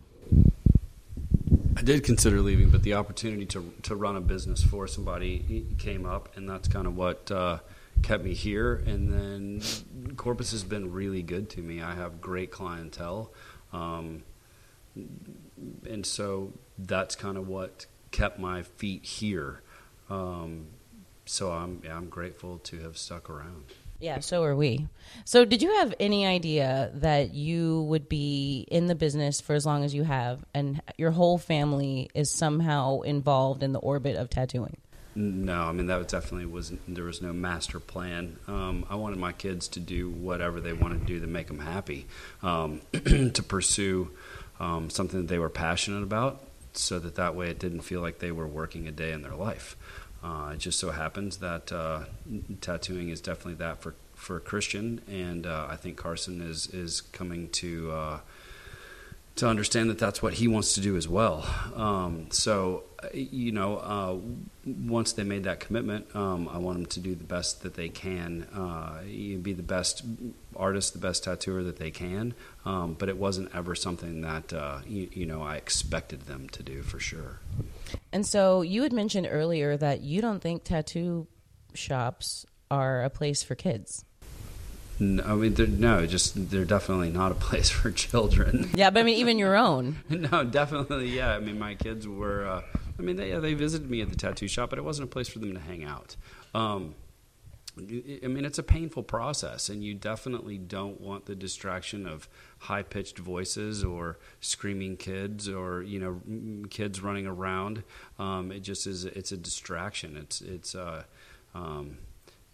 [1.77, 6.05] I did consider leaving, but the opportunity to to run a business for somebody came
[6.05, 7.59] up, and that's kind of what uh,
[8.01, 8.75] kept me here.
[8.75, 11.81] And then Corpus has been really good to me.
[11.81, 13.31] I have great clientele,
[13.73, 14.23] um,
[14.95, 19.61] and so that's kind of what kept my feet here.
[20.09, 20.67] Um,
[21.25, 23.65] so I'm yeah, I'm grateful to have stuck around.
[23.99, 24.87] Yeah, so are we.
[25.23, 29.65] So, did you have any idea that you would be in the business for as
[29.65, 34.29] long as you have, and your whole family is somehow involved in the orbit of
[34.29, 34.77] tattooing?
[35.17, 38.37] No, I mean that definitely was there was no master plan.
[38.47, 41.59] Um, I wanted my kids to do whatever they wanted to do to make them
[41.59, 42.05] happy,
[42.43, 44.11] um, to pursue
[44.59, 46.41] um, something that they were passionate about,
[46.73, 49.35] so that that way it didn't feel like they were working a day in their
[49.35, 49.77] life.
[50.25, 51.99] Uh, it just so happens that uh,
[52.59, 57.49] tattooing is definitely that for for Christian, and uh, I think Carson is is coming
[57.49, 58.19] to uh,
[59.35, 61.45] to understand that that's what he wants to do as well.
[61.75, 62.83] Um, so,
[63.13, 64.15] you know, uh,
[64.65, 67.89] once they made that commitment, um, I want them to do the best that they
[67.89, 70.03] can, uh, be the best
[70.55, 72.33] artist, the best tattooer that they can.
[72.63, 76.63] Um, but it wasn't ever something that uh, you, you know I expected them to
[76.63, 77.39] do for sure.
[78.11, 81.27] And so, you had mentioned earlier that you don't think tattoo
[81.73, 84.05] shops are a place for kids.
[84.99, 88.69] No, I mean, they're, no, just they're definitely not a place for children.
[88.75, 89.97] Yeah, but I mean, even your own.
[90.09, 91.33] no, definitely, yeah.
[91.33, 92.45] I mean, my kids were.
[92.45, 92.61] Uh,
[92.97, 95.11] I mean, they yeah, they visited me at the tattoo shop, but it wasn't a
[95.11, 96.15] place for them to hang out.
[96.53, 96.95] Um,
[97.77, 102.83] I mean, it's a painful process, and you definitely don't want the distraction of high
[102.83, 107.83] pitched voices or screaming kids or you know kids running around.
[108.19, 109.05] Um, it just is.
[109.05, 110.17] It's a distraction.
[110.17, 110.75] It's it's.
[110.75, 111.03] Uh,
[111.53, 111.97] um,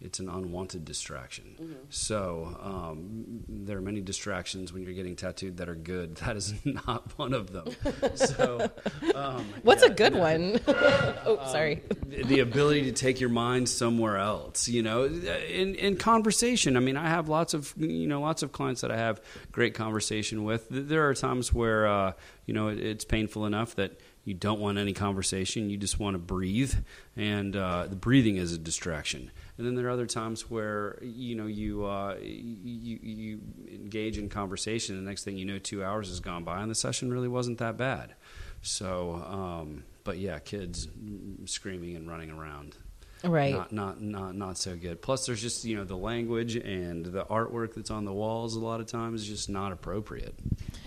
[0.02, 1.76] it's an unwanted distraction.
[1.90, 6.20] So um, there are many distractions when you're getting tattooed that are good.
[6.32, 7.66] That is not one of them.
[8.14, 8.70] so
[9.14, 10.20] um, What's yeah, a good no.
[10.20, 10.60] one?
[11.26, 11.82] oh, sorry.
[12.06, 16.80] the the ability to take your mind somewhere else you know in in conversation i
[16.80, 20.44] mean i have lots of you know lots of clients that i have great conversation
[20.44, 22.12] with there are times where uh,
[22.46, 26.14] you know it, it's painful enough that you don't want any conversation you just want
[26.14, 26.74] to breathe
[27.16, 29.30] and uh, the breathing is a distraction
[29.62, 34.28] and then there are other times where you know you uh, you, you engage in
[34.28, 34.96] conversation.
[34.96, 37.58] The next thing you know, two hours has gone by, and the session really wasn't
[37.58, 38.14] that bad.
[38.62, 40.88] So, um, but yeah, kids
[41.44, 42.76] screaming and running around.
[43.22, 43.54] Right.
[43.54, 45.00] Not, not, not, not so good.
[45.00, 48.56] Plus, there's just you know the language and the artwork that's on the walls.
[48.56, 50.34] A lot of times, is just not appropriate.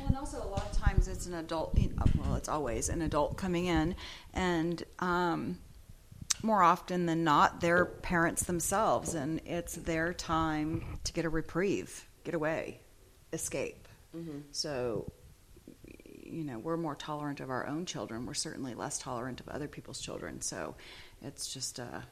[0.06, 1.78] And also a lot of times it's an adult.
[2.18, 3.96] Well, it's always an adult coming in,
[4.34, 5.58] and um,
[6.44, 12.08] more often than not, they're parents themselves, and it's their time to get a reprieve,
[12.24, 12.80] get away,
[13.34, 13.88] escape.
[14.16, 14.40] Mm-hmm.
[14.52, 15.12] So,
[16.24, 18.26] you know, we're more tolerant of our own children.
[18.26, 20.42] We're certainly less tolerant of other people's children.
[20.42, 20.76] So,
[21.22, 22.04] it's just a,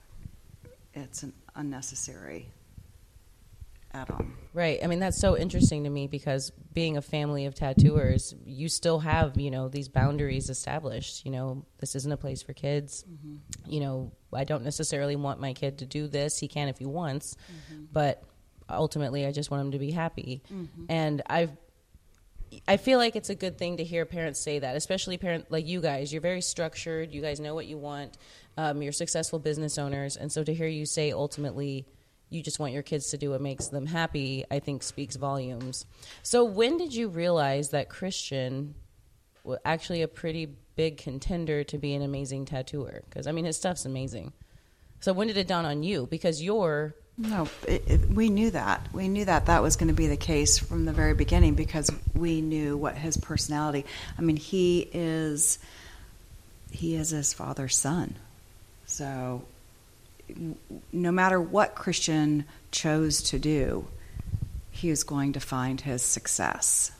[0.93, 2.47] it's an unnecessary
[3.93, 4.33] add-on.
[4.53, 4.79] Right.
[4.83, 8.99] I mean, that's so interesting to me because being a family of tattooers, you still
[8.99, 11.25] have, you know, these boundaries established.
[11.25, 13.03] You know, this isn't a place for kids.
[13.09, 13.71] Mm-hmm.
[13.71, 16.37] You know, I don't necessarily want my kid to do this.
[16.37, 17.85] He can if he wants, mm-hmm.
[17.91, 18.23] but
[18.69, 20.43] ultimately, I just want him to be happy.
[20.51, 20.85] Mm-hmm.
[20.89, 21.51] And I've
[22.67, 25.65] I feel like it's a good thing to hear parents say that, especially parent like
[25.67, 26.11] you guys.
[26.13, 27.11] You're very structured.
[27.11, 28.17] You guys know what you want.
[28.57, 31.87] Um, you're successful business owners, and so to hear you say ultimately
[32.33, 35.85] you just want your kids to do what makes them happy, I think speaks volumes.
[36.23, 38.75] So when did you realize that Christian
[39.43, 43.03] was actually a pretty big contender to be an amazing tattooer?
[43.07, 44.33] Because I mean, his stuff's amazing.
[44.99, 46.07] So when did it dawn on you?
[46.09, 48.87] Because you're No, it, it, we knew that.
[48.93, 51.91] We knew that that was going to be the case from the very beginning because
[52.15, 53.85] we knew what his personality.
[54.17, 55.59] I mean, he is
[56.71, 58.15] he is his father's son.
[58.87, 59.43] So
[60.91, 63.87] no matter what Christian chose to do,
[64.71, 66.91] he is going to find his success.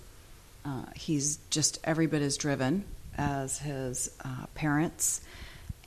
[0.66, 2.86] Uh, he's just every bit as driven
[3.18, 5.22] as his uh, parents,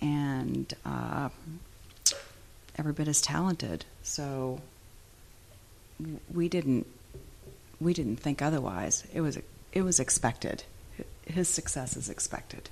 [0.00, 1.28] and uh,
[2.76, 3.85] every bit as talented.
[4.02, 4.61] So
[6.32, 6.87] we didn't
[7.80, 9.04] we didn't think otherwise.
[9.14, 9.38] It was
[9.72, 10.64] it was expected.
[11.26, 12.70] His success is expected.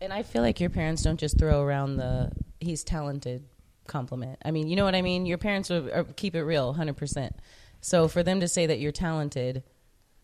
[0.00, 3.42] And I feel like your parents don't just throw around the he's talented
[3.86, 4.38] compliment.
[4.44, 5.26] I mean, you know what I mean?
[5.26, 7.30] Your parents are, are, keep it real 100%.
[7.80, 9.62] So for them to say that you're talented,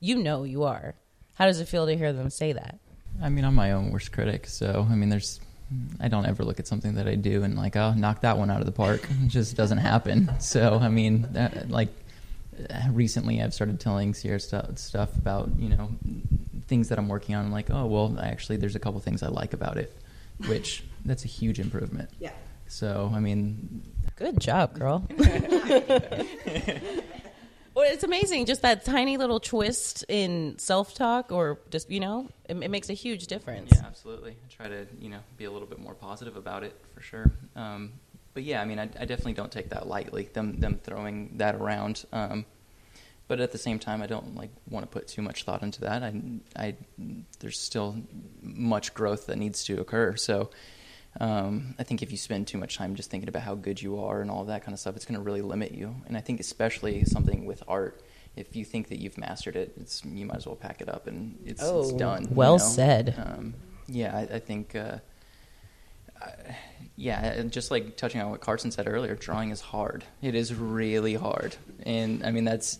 [0.00, 0.94] you know you are.
[1.34, 2.78] How does it feel to hear them say that?
[3.22, 5.40] I mean, I'm my own worst critic, so I mean, there's.
[6.00, 8.50] I don't ever look at something that I do and like, oh, knock that one
[8.50, 9.06] out of the park.
[9.24, 10.30] It just doesn't happen.
[10.40, 11.90] So I mean, that, like
[12.68, 15.90] uh, recently, I've started telling Sierra stuff, stuff about you know
[16.66, 17.46] things that I'm working on.
[17.46, 19.96] I'm like, oh, well, actually, there's a couple things I like about it,
[20.46, 22.10] which that's a huge improvement.
[22.18, 22.32] Yeah.
[22.70, 23.82] So I mean,
[24.20, 25.02] Good job, girl.
[25.18, 25.30] well,
[27.78, 28.44] it's amazing.
[28.44, 32.90] Just that tiny little twist in self talk, or just, you know, it, it makes
[32.90, 33.70] a huge difference.
[33.74, 34.32] Yeah, absolutely.
[34.32, 37.32] I try to, you know, be a little bit more positive about it for sure.
[37.56, 37.94] Um,
[38.34, 40.24] but yeah, I mean, I, I, definitely don't take that lightly.
[40.34, 42.04] Them them throwing that around.
[42.12, 42.44] Um,
[43.26, 45.80] but at the same time, I don't like want to put too much thought into
[45.80, 46.02] that.
[46.02, 46.12] I,
[46.54, 46.74] I
[47.38, 47.96] there's still
[48.42, 50.14] much growth that needs to occur.
[50.16, 50.50] So.
[51.18, 53.98] Um, I think if you spend too much time just thinking about how good you
[54.02, 55.96] are and all that kind of stuff, it's going to really limit you.
[56.06, 58.02] And I think especially something with art,
[58.36, 61.08] if you think that you've mastered it, it's you might as well pack it up
[61.08, 62.22] and it's, Oh, it's done.
[62.22, 62.64] you well know?
[62.64, 63.14] said.
[63.18, 63.54] Um,
[63.88, 64.76] yeah, I, I think.
[64.76, 64.98] Uh,
[66.22, 66.56] I,
[66.96, 70.04] yeah, and just like touching on what Carson said earlier, drawing is hard.
[70.22, 72.78] It is really hard, and I mean that's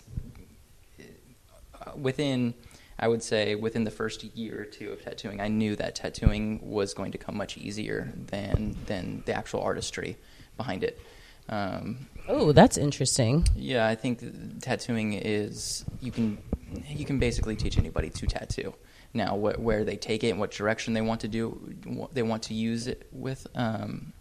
[1.80, 2.54] uh, within.
[3.02, 6.60] I would say within the first year or two of tattooing, I knew that tattooing
[6.62, 10.16] was going to come much easier than than the actual artistry
[10.56, 11.00] behind it.
[11.48, 13.44] Um, Oh, that's interesting.
[13.56, 16.38] yeah, I think tattooing is you can
[16.86, 18.74] you can basically teach anybody to tattoo.
[19.12, 21.74] Now, what, where they take it and what direction they want to do,
[22.12, 24.12] they want to use it with, um,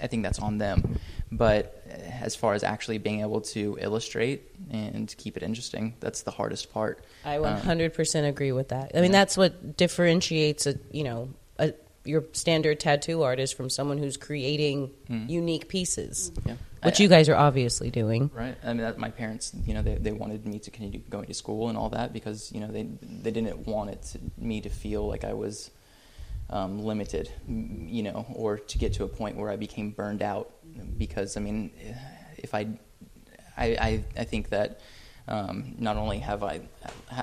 [0.00, 0.98] I think that's on them.
[1.30, 1.82] But
[2.20, 6.72] as far as actually being able to illustrate and keep it interesting, that's the hardest
[6.72, 7.04] part.
[7.24, 8.92] I Um, 100% agree with that.
[8.94, 9.18] I mean, yeah.
[9.20, 11.72] that's what differentiates a, you know, a,
[12.04, 15.30] your standard tattoo artist from someone who's creating Mm.
[15.30, 16.56] unique pieces, yeah.
[16.82, 18.30] which I- you guys are obviously doing.
[18.34, 18.56] Right.
[18.62, 21.34] I mean, that, my parents, you know, they, they wanted me to continue going to
[21.34, 24.68] school and all that because, you know, they they didn't want it to, me to
[24.68, 25.70] feel like I was
[26.52, 30.52] um, limited, you know, or to get to a point where I became burned out.
[30.98, 31.72] Because I mean,
[32.36, 32.78] if I,
[33.56, 34.80] I, I, I think that
[35.26, 36.60] um, not only have I,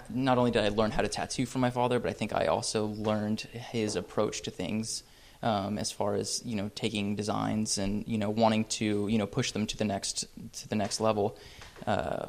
[0.10, 2.48] not only did I learn how to tattoo from my father, but I think I
[2.48, 5.04] also learned his approach to things
[5.44, 9.28] um, as far as you know taking designs and you know wanting to you know
[9.28, 11.38] push them to the next to the next level.
[11.86, 12.28] Uh,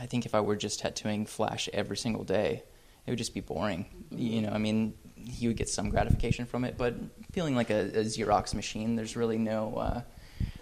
[0.00, 2.62] I think if I were just tattooing Flash every single day,
[3.06, 3.86] it would just be boring.
[4.10, 6.94] You know, I mean, he would get some gratification from it, but
[7.32, 10.00] feeling like a, a Xerox machine, there's really no uh,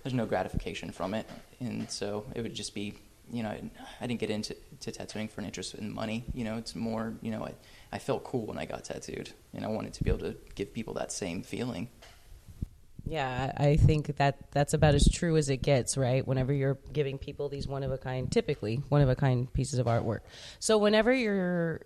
[0.03, 1.29] there's no gratification from it,
[1.61, 2.95] and so it would just be
[3.33, 3.51] you know
[4.01, 6.25] I didn't get into to tattooing for an interest in money.
[6.35, 7.55] You know, it's more you know I
[7.93, 10.73] I felt cool when I got tattooed, and I wanted to be able to give
[10.73, 11.89] people that same feeling.
[13.11, 16.27] Yeah, I think that that's about as true as it gets, right?
[16.27, 19.81] Whenever you're giving people these one of a kind, typically one of a kind pieces
[19.81, 20.21] of artwork.
[20.61, 21.81] So, whenever your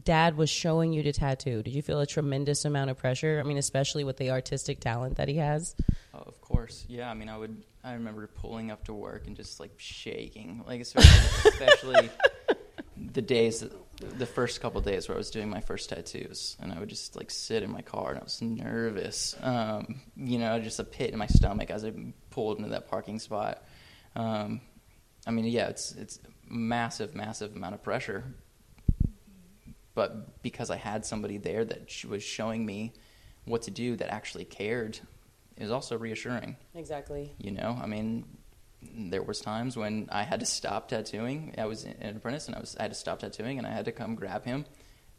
[0.00, 3.40] dad was showing you to tattoo, did you feel a tremendous amount of pressure?
[3.42, 5.74] I mean, especially with the artistic talent that he has.
[6.14, 7.10] Oh, of course, yeah.
[7.10, 7.62] I mean, I would.
[7.84, 12.10] I remember pulling up to work and just like shaking, like especially, especially
[12.96, 13.64] the days,
[14.00, 17.16] the first couple days where I was doing my first tattoos, and I would just
[17.16, 19.34] like sit in my car and I was nervous.
[19.40, 21.92] Um, you know, just a pit in my stomach as I
[22.30, 23.64] pulled into that parking spot.
[24.14, 24.60] Um,
[25.26, 28.24] I mean, yeah, it's it's massive, massive amount of pressure.
[29.94, 32.92] But because I had somebody there that was showing me
[33.44, 35.00] what to do, that actually cared,
[35.56, 36.56] it was also reassuring.
[36.74, 37.32] Exactly.
[37.38, 38.24] You know, I mean,
[38.82, 41.54] there was times when I had to stop tattooing.
[41.58, 43.84] I was an apprentice, and I was I had to stop tattooing, and I had
[43.84, 44.64] to come grab him,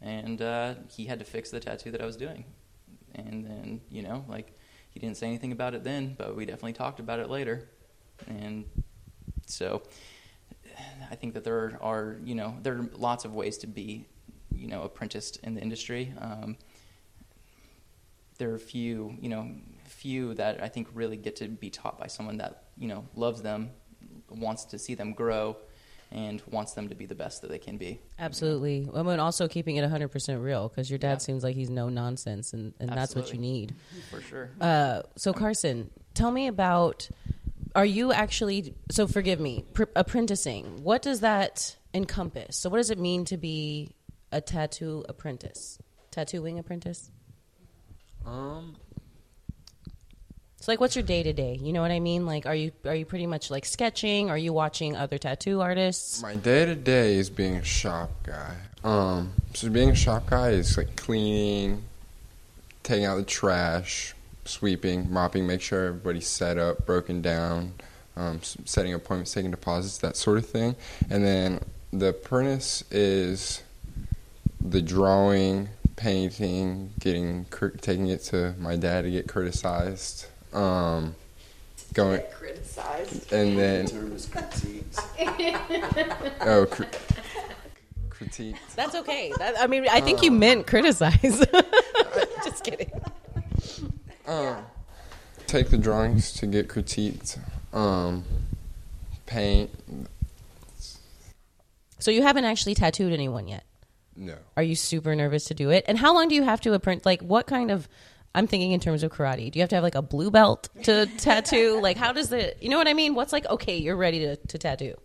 [0.02, 2.46] and uh, he had to fix the tattoo that I was doing.
[3.16, 4.58] And then, you know, like
[4.90, 7.70] he didn't say anything about it then, but we definitely talked about it later.
[8.28, 8.66] And
[9.46, 9.84] so,
[11.12, 14.08] I think that there are, you know, there are lots of ways to be,
[14.56, 16.13] you know, apprenticed in the industry.
[16.20, 16.58] Um,
[18.38, 19.52] there are few, you know,
[19.86, 23.42] few that I think really get to be taught by someone that you know loves
[23.42, 23.70] them,
[24.30, 25.56] wants to see them grow,
[26.12, 28.00] and wants them to be the best that they can be.
[28.20, 28.89] Absolutely.
[28.94, 31.18] I mean, also keeping it 100% real because your dad Yeah.
[31.20, 33.76] seems like he's no nonsense, and, and that's what you need.
[34.10, 34.50] For sure.
[34.60, 37.10] Uh, so, Carson, tell me about.
[37.76, 39.08] Are you actually so?
[39.08, 39.66] Forgive me.
[39.74, 40.84] Pr- apprenticing.
[40.84, 42.58] What does that encompass?
[42.58, 43.96] So, what does it mean to be
[44.34, 45.78] a tattoo apprentice?
[46.12, 47.10] Tattooing apprentice.
[48.26, 48.76] Um,
[50.60, 51.60] So, like, what's your day to day?
[51.62, 52.26] You know what I mean?
[52.26, 54.30] Like, are you are you pretty much like sketching?
[54.30, 56.22] Are you watching other tattoo artists?
[56.22, 58.56] my day to day is being a shop guy.
[58.84, 61.84] Um, so being a shop guy is like cleaning,
[62.84, 64.13] taking out the trash,
[64.46, 67.74] sweeping, mopping, make sure everybody's set up, broken down,
[68.15, 70.76] um, setting appointments, taking deposits, that sort of thing.
[71.10, 71.60] And then
[71.91, 73.62] the apprentice is
[74.63, 77.45] the drawing, painting, getting
[77.82, 80.28] taking it to my dad to get criticized.
[80.54, 81.15] Um,
[81.93, 83.32] going Criticized.
[83.32, 84.99] and then term is critiques.
[86.41, 86.84] oh, cr-
[88.10, 88.56] critique.
[88.76, 89.32] That's okay.
[89.38, 91.21] That, I mean, I think you meant criticize.
[92.43, 92.91] Just kidding.
[94.26, 94.58] Um,
[95.45, 97.38] take the drawings to get critiqued.
[97.73, 98.23] Um,
[99.26, 99.69] paint.
[101.99, 103.63] So, you haven't actually tattooed anyone yet.
[104.15, 104.36] No.
[104.58, 105.86] Are you super nervous to do it?
[105.88, 107.06] And how long do you have to apprentice?
[107.06, 107.88] Like, what kind of?
[108.36, 109.52] I'm thinking in terms of karate.
[109.52, 111.80] Do you have to have like a blue belt to tattoo?
[111.82, 112.56] Like, how does the?
[112.60, 113.15] You know what I mean?
[113.15, 113.45] What's like?
[113.47, 114.95] Okay, you're ready to, to tattoo.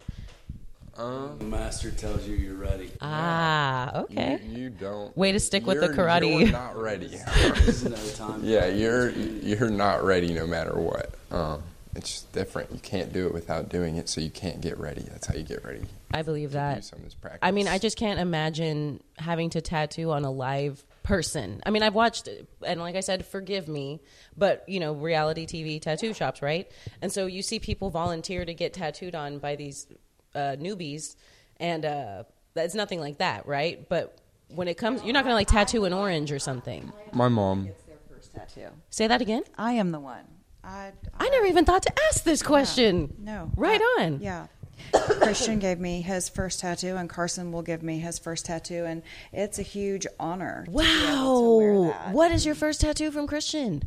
[0.97, 2.91] The master tells you you're ready.
[3.01, 4.41] Ah, okay.
[4.45, 5.17] You, you don't.
[5.17, 6.41] Way to stick with the karate.
[6.41, 7.17] You're not ready.
[7.89, 8.41] No time.
[8.43, 11.15] yeah, you're you're not ready no matter what.
[11.31, 11.63] Um,
[11.99, 12.73] it's just different.
[12.73, 15.03] You can't do it without doing it, so you can't get ready.
[15.03, 15.83] That's how you get ready.
[16.13, 16.85] I believe Do that.
[16.85, 17.41] some of this practice.
[17.43, 21.61] I mean, I just can't imagine having to tattoo on a live person.
[21.67, 24.01] I mean, I've watched, it, and like I said, forgive me,
[24.37, 26.71] but you know, reality TV tattoo shops, right?
[27.03, 29.87] And so you see people volunteer to get tattooed on by these
[30.35, 31.17] uh, newbies,
[31.59, 32.25] and uh,
[32.57, 33.89] it's nothing like that, right?
[33.89, 36.93] But when it comes, you're not going to like tattoo an orange or something.
[37.13, 37.67] my mom.
[37.69, 38.69] It's their first tattoo.
[38.91, 39.43] Say that again.
[39.57, 40.25] I am the one.
[40.69, 43.15] I, I never even thought to ask this question.
[43.19, 43.51] No.
[43.57, 44.21] Right I- on.
[44.21, 44.47] Yeah.
[44.93, 49.03] Christian gave me his first tattoo, and Carson will give me his first tattoo, and
[49.33, 50.65] it's a huge honor.
[50.67, 52.13] to be able to wear Wow.
[52.13, 53.83] What is your first tattoo from Christian?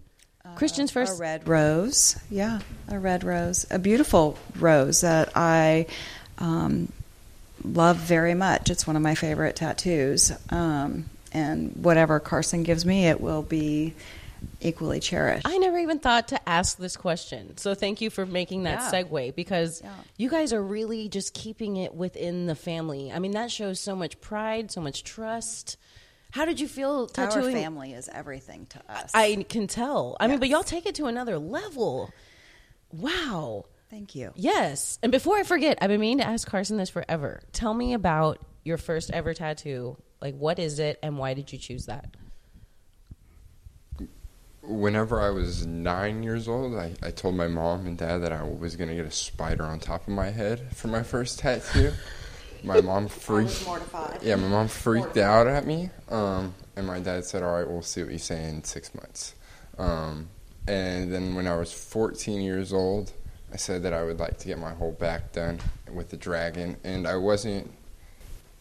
[0.56, 1.18] Christian's first.
[1.18, 2.20] A red rose.
[2.30, 3.66] Yeah, a red rose.
[3.70, 5.86] A beautiful rose that I
[6.40, 6.92] um,
[7.64, 8.70] love very much.
[8.70, 10.32] It's one of my favorite tattoos.
[10.50, 13.94] Um, and whatever Carson gives me, it will be
[14.60, 15.48] equally cherished.
[15.48, 17.58] I never even thought to ask this question.
[17.58, 19.04] So thank you for making that Yeah.
[19.04, 19.94] segue because Yeah.
[20.18, 23.12] you guys are really just keeping it within the family.
[23.12, 25.78] I mean, that shows so much pride, so much trust.
[26.32, 27.56] How did you feel tattooing?
[27.56, 29.12] Our family is everything to us.
[29.14, 30.16] I can tell.
[30.20, 32.10] I mean, but y'all take it to another level.
[32.92, 33.66] Wow.
[33.90, 34.32] Thank you.
[34.36, 34.98] Yes.
[35.04, 37.42] And before I forget, I've been meaning to ask Carson this forever.
[37.52, 39.98] Tell me about your first ever tattoo.
[40.22, 42.06] Like, what is it and why did you choose that?
[44.64, 48.44] Whenever I was nine years old, I, I told my mom and dad that I
[48.44, 51.94] was going to get a spider on top of my head for my first tattoo.
[52.64, 53.66] My mom freaked.
[53.66, 54.20] mortified.
[54.22, 55.90] Yeah, my mom freaked out at me.
[56.10, 59.34] Um, and my dad said, "All right, we'll see what you say in six months."
[59.80, 60.30] Um,
[60.68, 63.14] and then when I was 14 years old,
[63.52, 65.60] I said that I would like to get my whole back done
[65.92, 67.72] with the dragon, and I wasn't.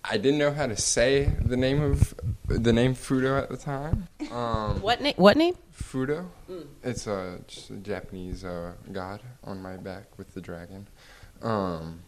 [0.03, 2.15] I didn't know how to say the name of
[2.49, 4.09] the name Fudo at the time.
[4.33, 5.15] Um, What name?
[5.17, 5.57] What name?
[5.77, 6.27] Fudo.
[6.83, 7.39] It's a,
[7.71, 10.89] a Japanese uh, god on my back with the dragon.
[11.43, 12.01] Um,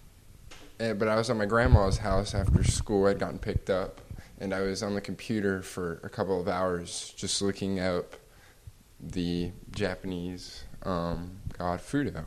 [0.80, 3.06] and, but I was at my grandma's house after school.
[3.06, 4.00] I'd gotten picked up,
[4.40, 8.16] and I was on the computer for a couple of hours just looking up
[9.00, 12.24] the Japanese um, god Fudo,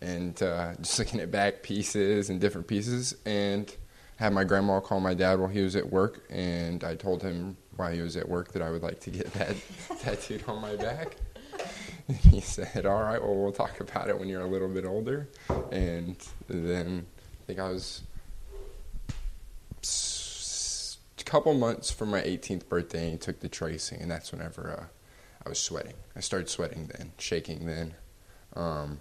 [0.00, 3.74] and uh, just looking at back pieces and different pieces, and
[4.16, 7.56] had my grandma call my dad while he was at work, and I told him
[7.76, 9.56] while he was at work that I would like to get that
[10.00, 11.16] tattooed on my back.
[12.30, 15.28] he said, "All right, well, we'll talk about it when you're a little bit older."
[15.70, 16.16] And
[16.48, 18.02] then I think I was
[21.20, 24.70] a couple months from my 18th birthday, and he took the tracing, and that's whenever
[24.70, 24.84] uh,
[25.44, 25.94] I was sweating.
[26.14, 27.94] I started sweating then, shaking then,
[28.54, 29.00] um,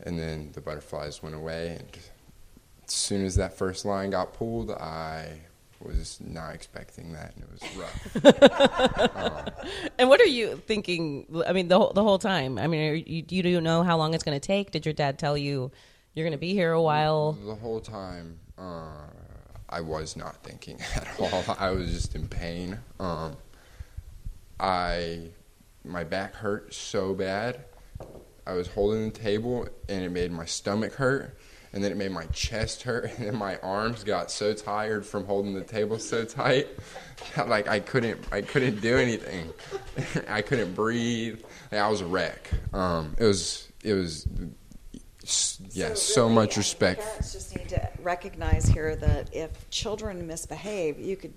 [0.00, 1.76] and then the butterflies went away.
[1.78, 1.98] And
[2.88, 5.40] as soon as that first line got pulled, I
[5.80, 9.54] was not expecting that, and it was rough.
[9.98, 11.26] And what are you thinking?
[11.46, 12.58] I mean, the whole, the whole time.
[12.58, 14.70] I mean, are you, you do know how long it's going to take?
[14.70, 15.70] Did your dad tell you
[16.14, 17.32] you're going to be here a while?
[17.32, 19.08] The whole time, uh,
[19.68, 21.56] I was not thinking at all.
[21.58, 22.78] I was just in pain.
[22.98, 23.36] Um,
[24.60, 25.30] I,
[25.84, 27.64] my back hurt so bad.
[28.46, 31.36] I was holding the table, and it made my stomach hurt,
[31.72, 35.24] and then it made my chest hurt, and then my arms got so tired from
[35.24, 36.68] holding the table so tight,
[37.36, 39.52] that, like I couldn't, I couldn't do anything.
[40.28, 41.42] I couldn't breathe.
[41.70, 42.50] Like, I was a wreck.
[42.72, 44.26] Um, it was, it was,
[45.72, 47.02] yeah, so, really, much uh, respect.
[47.02, 51.34] Parents just need to recognize here that if children misbehave, you could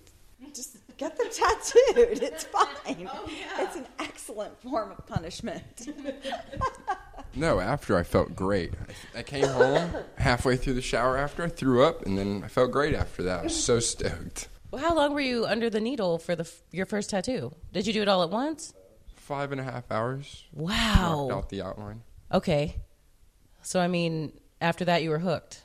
[0.53, 2.21] just get them tattooed.
[2.21, 3.09] It's fine.
[3.57, 5.89] It's an excellent form of punishment.
[7.33, 8.73] No, after I felt great.
[9.15, 12.49] I, I came home halfway through the shower after I threw up, and then I
[12.49, 13.39] felt great after that.
[13.39, 14.49] I was so stoked.
[14.69, 17.53] Well, how long were you under the needle for the your first tattoo?
[17.71, 18.73] Did you do it all at once?
[19.15, 20.43] Five and a half hours.
[20.53, 21.29] Knocked Wow.
[21.31, 22.01] out the outline.
[22.33, 22.75] Okay.
[23.61, 25.63] So I mean, after that you were hooked.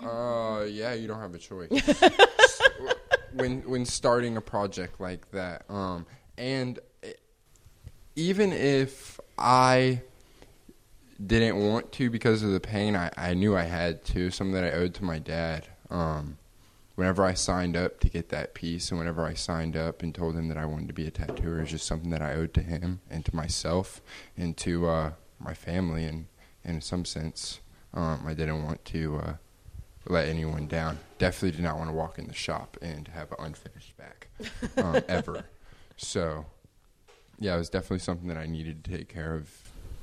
[0.00, 1.68] Uh, yeah, you don't have a choice.
[3.34, 6.06] when when starting a project like that, um,
[6.38, 7.20] and it-
[8.16, 10.02] even if I
[11.24, 14.30] didn't want to because of the pain, I, I knew I had to.
[14.30, 15.68] Something that I owed to my dad.
[15.90, 16.38] Um,
[16.94, 20.36] whenever I signed up to get that piece, and whenever I signed up and told
[20.36, 22.52] him that I wanted to be a tattooer, it was just something that I owed
[22.54, 24.00] to him and to myself
[24.36, 26.04] and to uh, my family.
[26.04, 26.26] And,
[26.64, 27.60] and in some sense,
[27.94, 29.32] um, I didn't want to uh,
[30.06, 30.98] let anyone down.
[31.18, 34.28] Definitely did not want to walk in the shop and have an unfinished back
[34.76, 35.44] um, ever.
[35.96, 36.46] So,
[37.38, 39.48] yeah, it was definitely something that I needed to take care of.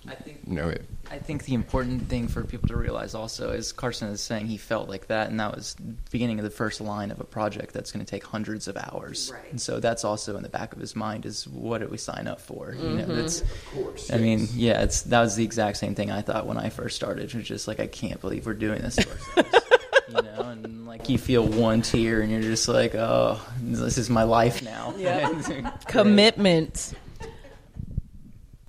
[0.07, 3.51] I think You know, it, I think the important thing for people to realize also
[3.51, 6.49] is Carson is saying he felt like that, and that was the beginning of the
[6.49, 9.29] first line of a project that's going to take hundreds of hours.
[9.33, 9.51] Right.
[9.51, 12.27] And so that's also in the back of his mind is what did we sign
[12.27, 12.73] up for?
[12.79, 13.15] You know, Mm-hmm.
[13.17, 14.09] that's.
[14.13, 16.95] I mean, yeah, it's that was the exact same thing I thought when I first
[16.95, 17.25] started.
[17.25, 18.97] It was just like I can't believe we're doing this
[20.55, 20.67] to ourselves.
[20.67, 24.09] you know, and like you feel one tear, and you're just like, oh, this is
[24.09, 24.93] my life now.
[24.97, 25.71] Yeah.
[25.87, 26.93] Commitment.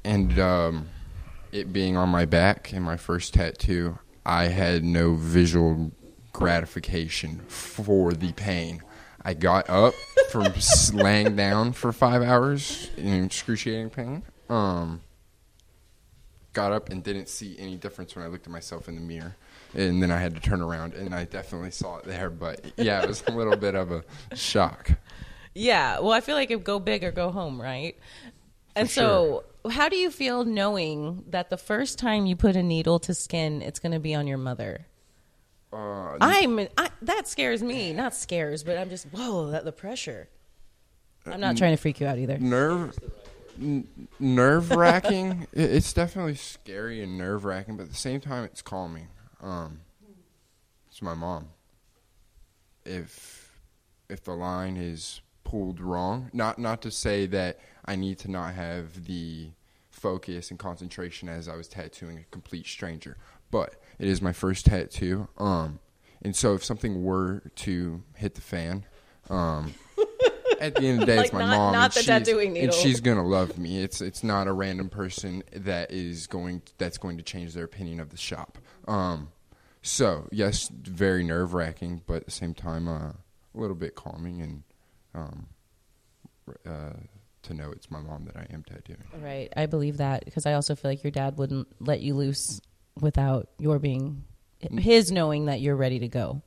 [0.04, 0.88] and um,
[1.52, 5.92] it being on my back and my first tattoo, I had no visual
[6.32, 8.82] gratification for the pain.
[9.22, 9.94] I got up
[10.30, 10.52] from
[10.94, 14.22] laying down for five hours in excruciating pain.
[14.48, 15.02] Um,
[16.52, 19.36] got up and didn't see any difference when I looked at myself in the mirror.
[19.74, 22.30] And then I had to turn around, and I definitely saw it there.
[22.30, 24.04] But yeah, it was a little bit of a
[24.34, 24.90] shock.
[25.54, 26.00] Yeah.
[26.00, 27.96] Well, I feel like if go big or go home, right?
[28.74, 32.98] And so, how do you feel knowing that the first time you put a needle
[33.00, 34.86] to skin, it's going to be on your mother?
[35.72, 37.92] Uh, I'm I, that scares me.
[37.92, 40.28] Not scares, but I'm just whoa, that the pressure.
[41.26, 42.38] I'm not trying to freak you out either.
[42.38, 42.98] nerve
[43.60, 43.86] n-
[44.18, 45.46] nerve wracking.
[45.52, 49.08] it's definitely scary and nerve wracking, but at the same time, it's calming.
[49.42, 49.80] Um,
[50.88, 51.48] it's my mom.
[52.84, 53.52] If
[54.08, 58.54] if the line is pulled wrong, not not to say that I need to not
[58.54, 59.50] have the
[59.90, 63.16] focus and concentration as I was tattooing a complete stranger,
[63.50, 65.28] but it is my first tattoo.
[65.38, 65.78] Um,
[66.22, 68.84] and so if something were to hit the fan,
[69.28, 69.74] um,
[70.60, 71.72] at the end of the day, it's my not- mom.
[71.72, 73.82] not and the she's- tattooing And she's gonna love me.
[73.82, 78.00] It's it's not a random person that is going that's going to change their opinion
[78.00, 78.56] of the shop.
[78.86, 79.28] Um,
[79.82, 83.14] so yes, very nerve wracking, but at the same time, uh, a
[83.54, 84.62] little bit calming and
[85.14, 85.46] um,
[86.66, 86.92] uh,
[87.42, 89.02] to know it's my mom that I am tattooing.
[89.20, 89.52] Right.
[89.56, 92.60] I believe that because I also feel like your dad wouldn't let you loose
[93.00, 94.24] without your being
[94.60, 96.42] his knowing that you're ready to go.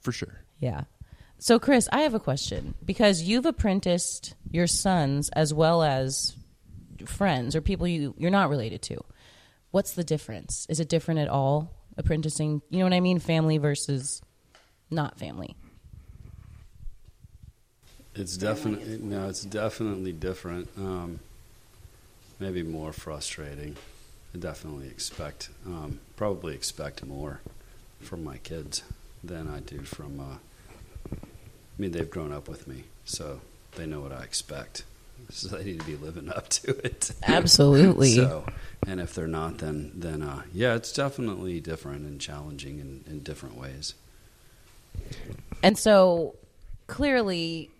[0.00, 0.42] For sure.
[0.60, 0.84] Yeah.
[1.38, 6.36] So Chris, I have a question because you've apprenticed your sons as well as
[7.06, 9.00] friends or people you you're not related to.
[9.70, 10.66] What's the difference?
[10.68, 14.22] Is it different at all apprenticing, you know what I mean, family versus
[14.90, 15.56] not family?
[18.14, 20.68] It's definitely no, it's definitely different.
[20.76, 21.20] Um,
[22.40, 23.76] maybe more frustrating.
[24.34, 27.40] I definitely expect, um, probably expect more
[28.00, 28.82] from my kids
[29.22, 30.20] than I do from.
[30.20, 30.36] Uh,
[31.12, 33.40] I mean, they've grown up with me, so
[33.76, 34.82] they know what I expect.
[35.30, 37.12] So they need to be living up to it.
[37.22, 38.14] Absolutely.
[38.14, 38.46] so,
[38.86, 43.20] and if they're not, then then uh, yeah, it's definitely different and challenging in, in
[43.20, 43.94] different ways.
[45.62, 46.36] And so
[46.86, 47.70] clearly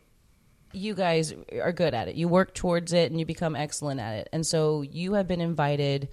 [0.73, 2.17] you guys are good at it.
[2.17, 4.29] You work towards it and you become excellent at it.
[4.33, 6.09] And so you have been invited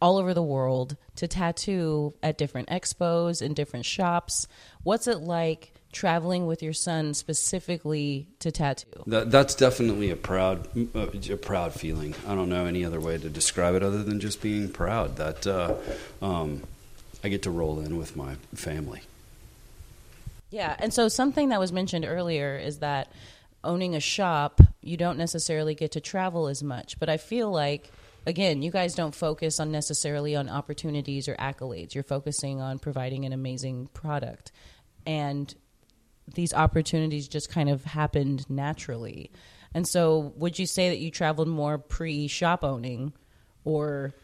[0.00, 4.46] all over the world to tattoo at different expos and different shops.
[4.82, 9.02] What's it like traveling with your son specifically to tattoo?
[9.06, 12.14] That, that's definitely a proud, uh, a proud feeling.
[12.28, 15.46] I don't know any other way to describe it other than just being proud that
[15.46, 15.74] uh,
[16.20, 16.62] um,
[17.24, 19.00] I get to roll in with my family.
[20.50, 23.10] Yeah, and so something that was mentioned earlier is that
[23.64, 27.00] owning a shop, you don't necessarily get to travel as much.
[27.00, 27.90] But I feel like,
[28.26, 31.94] again, you guys don't focus on necessarily on opportunities or accolades.
[31.94, 34.52] You're focusing on providing an amazing product,
[35.06, 35.54] and
[36.34, 39.30] these opportunities just kind of happened naturally.
[39.74, 43.12] And so, would you say that you traveled more pre-shop owning,
[43.64, 44.14] or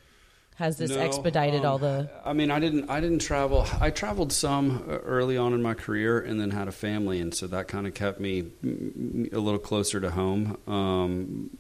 [0.57, 2.11] has this No, expedited um, all the?
[2.25, 2.89] I mean, I didn't.
[2.89, 3.67] I didn't travel.
[3.81, 7.47] I traveled some early on in my career, and then had a family, and so
[7.49, 8.51] that kind of kept me
[9.33, 10.57] a little closer to home.
[10.67, 11.59] Um,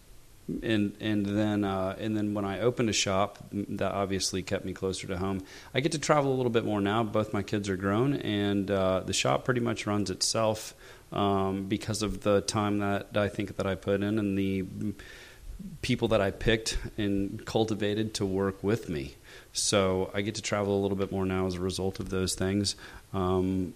[0.62, 4.72] and and then uh, and then when I opened a shop, that obviously kept me
[4.72, 5.44] closer to home.
[5.74, 7.02] I get to travel a little bit more now.
[7.02, 10.74] Both my kids are grown, and uh, the shop pretty much runs itself
[11.12, 14.64] um, because of the time that I think that I put in and the
[15.80, 19.14] people that I picked and cultivated to work with me.
[19.52, 22.34] So I get to travel a little bit more now as a result of those
[22.34, 22.74] things.
[23.12, 23.74] Um,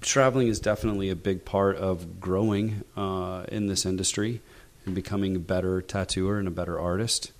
[0.00, 4.40] traveling is definitely a big part of growing uh, in this industry
[4.88, 7.32] and becoming a better tattooer and a better artist.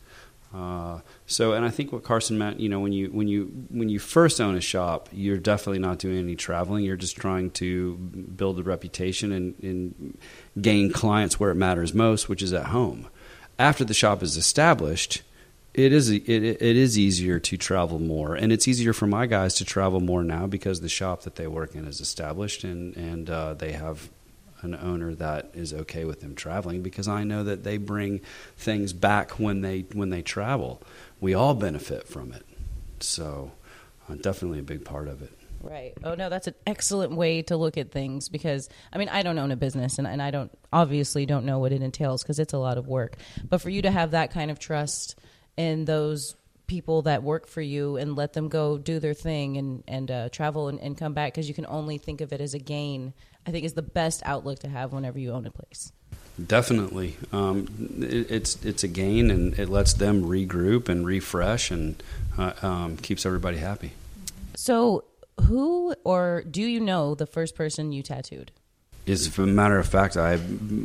[0.55, 3.90] Uh, so, and I think what Carson meant, you know, when you when you when
[3.90, 6.84] you first own a shop, you're definitely not doing any traveling.
[6.84, 10.18] You're just trying to build a reputation and, and
[10.59, 13.09] gain clients where it matters most, which is at home
[13.59, 15.22] after the shop is established,
[15.74, 19.55] it is it, it is easier to travel more, and it's easier for my guys
[19.55, 23.28] to travel more now because the shop that they work in is established, and and
[23.28, 24.09] uh, they have
[24.62, 28.20] an owner that is okay with them traveling because I know that they bring
[28.56, 30.82] things back when they when they travel.
[31.20, 32.44] We all benefit from it,
[33.00, 33.52] so
[34.09, 35.32] uh, definitely a big part of it.
[35.61, 35.92] Right.
[36.04, 39.38] Oh no, that's an excellent way to look at things because I mean I don't
[39.38, 42.52] own a business and, and I don't obviously don't know what it entails because it's
[42.52, 43.16] a lot of work.
[43.48, 45.18] But for you to have that kind of trust
[45.56, 46.36] in those
[46.68, 50.28] people that work for you and let them go do their thing and and uh,
[50.28, 53.12] travel and, and come back because you can only think of it as a gain.
[53.49, 55.90] I think is the best outlook to have whenever you own a place.
[56.44, 57.66] Definitely, um,
[57.99, 62.01] it, it's it's a gain and it lets them regroup and refresh and
[62.36, 63.92] uh, um, keeps everybody happy.
[64.55, 65.05] So
[65.46, 68.53] who or do you know the first person you tattooed?
[69.07, 70.36] As a matter of fact, I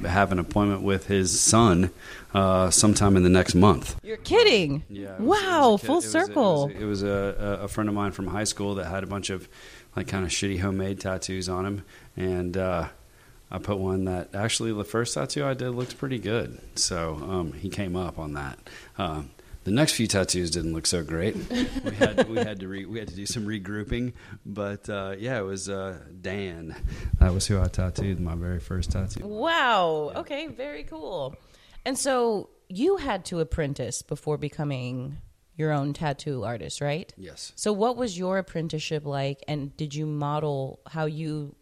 [0.08, 1.92] have an appointment with his son
[2.34, 3.98] uh, sometime in the next month.
[4.02, 4.84] You're kidding!
[4.88, 5.18] Yeah.
[5.20, 6.64] was- wow, it was a kid- full it was circle.
[6.70, 9.04] It was, a, it was a, a friend of mine from high school that had
[9.04, 9.50] a bunch of
[9.96, 11.84] like kind of shitty homemade tattoos on him,
[12.16, 12.88] and uh,
[13.52, 16.60] I put one that actually the first tattoo I did looked pretty good.
[16.76, 18.58] So um, he came up on that.
[18.98, 19.32] Um,
[19.64, 21.36] the next few tattoos didn't look so great.
[21.36, 24.14] We had we had to re, we had to do some regrouping,
[24.46, 26.76] but uh, yeah, it was uh, Dan.
[27.20, 29.26] That was who I tattooed my very first tattoo.
[29.26, 30.12] Wow.
[30.16, 31.36] Okay, very cool.
[31.86, 35.18] And so you had to apprentice before becoming
[35.56, 37.14] your own tattoo artist, right?
[37.18, 37.54] Yes.
[37.56, 41.56] So what was your apprenticeship like and did you model how you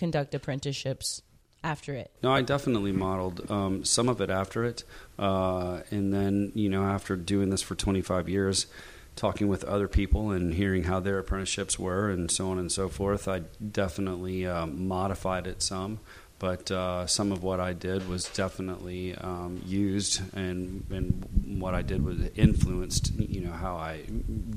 [0.00, 1.22] conduct apprenticeships
[1.62, 2.10] after it?
[2.22, 4.82] No, I definitely modeled um, some of it after it,
[5.18, 8.66] uh, and then you know after doing this for 25 years,
[9.14, 12.88] talking with other people and hearing how their apprenticeships were and so on and so
[12.88, 16.00] forth, I definitely um, modified it some.
[16.38, 21.82] But uh, some of what I did was definitely um, used, and and what I
[21.82, 24.04] did was influenced, you know, how I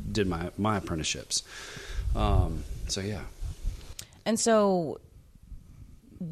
[0.10, 1.44] did my my apprenticeships.
[2.16, 3.24] Um, so yeah.
[4.26, 5.02] And so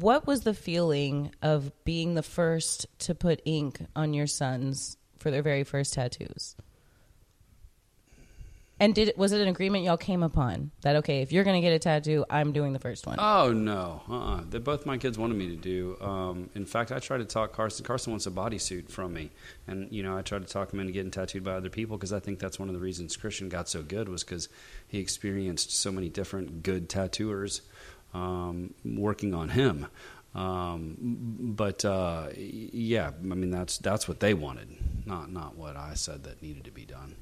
[0.00, 5.30] what was the feeling of being the first to put ink on your sons for
[5.30, 6.56] their very first tattoos?
[8.80, 11.72] And did was it an agreement y'all came upon that okay, if you're to get
[11.72, 13.16] a tattoo, I'm doing the first one?
[13.20, 14.40] Oh no, uh-uh.
[14.48, 15.96] they both my kids wanted me to do.
[16.00, 17.84] Um, in fact, I tried to talk Carson.
[17.84, 19.30] Carson wants a bodysuit from me,
[19.68, 22.12] and you know I tried to talk him into getting tattooed by other people because
[22.12, 24.48] I think that's one of the reasons Christian got so good was because
[24.88, 27.60] he experienced so many different good tattooers
[28.14, 29.86] um, working on him.
[30.34, 30.96] Um,
[31.56, 34.68] but uh, yeah, I mean that's that's what they wanted,
[35.06, 37.16] not not what I said that needed to be done.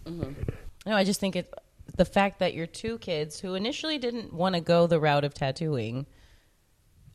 [0.86, 1.52] No, I just think it
[1.96, 5.34] the fact that your two kids who initially didn't want to go the route of
[5.34, 6.06] tattooing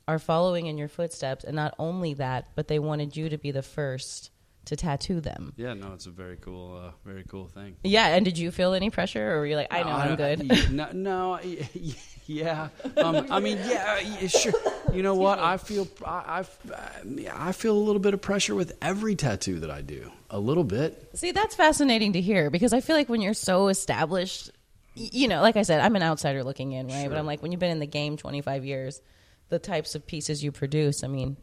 [0.07, 3.51] are following in your footsteps and not only that, but they wanted you to be
[3.51, 4.31] the first
[4.65, 5.53] to tattoo them.
[5.55, 7.75] Yeah, no, it's a very cool, uh, very cool thing.
[7.83, 10.15] Yeah, and did you feel any pressure or were you like, I know No, I'm
[10.15, 10.71] good?
[10.71, 11.39] No, no
[12.25, 12.69] yeah.
[12.97, 14.53] Um, I mean, yeah, yeah, sure.
[14.93, 15.39] You know what?
[15.39, 19.71] I feel, I, I, I feel a little bit of pressure with every tattoo that
[19.71, 20.11] I do.
[20.29, 21.09] A little bit.
[21.13, 24.51] See, that's fascinating to hear because I feel like when you're so established,
[24.95, 27.07] you know, like I said, I'm an outsider looking in, right?
[27.07, 29.01] But I'm like, when you've been in the game 25 years,
[29.49, 31.37] the types of pieces you produce, I mean,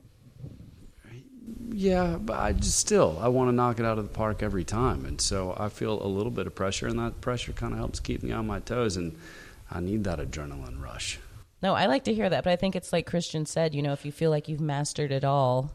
[1.70, 4.64] Yeah, but I just still, I want to knock it out of the park every
[4.64, 7.78] time, and so I feel a little bit of pressure, and that pressure kind of
[7.78, 9.16] helps keep me on my toes, and
[9.70, 11.18] I need that adrenaline rush.
[11.62, 13.92] No, I like to hear that, but I think it's like Christian said, you know,
[13.92, 15.72] if you feel like you've mastered it all,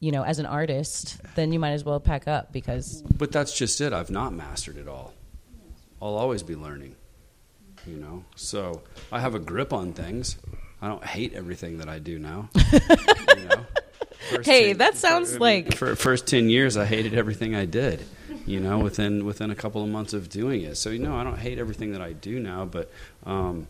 [0.00, 3.56] you know, as an artist, then you might as well pack up because But that's
[3.56, 3.92] just it.
[3.92, 5.14] I've not mastered it all.
[6.02, 6.96] I'll always be learning,
[7.86, 8.24] you know.
[8.36, 10.36] So I have a grip on things.
[10.82, 12.50] I don't hate everything that I do now.
[12.72, 13.64] you know?
[14.30, 18.04] First Hey, that sounds mean, like- for first ten years I hated everything I did.
[18.46, 20.76] You know, within within a couple of months of doing it.
[20.76, 22.90] So you know, I don't hate everything that I do now, but.
[23.24, 23.66] Um,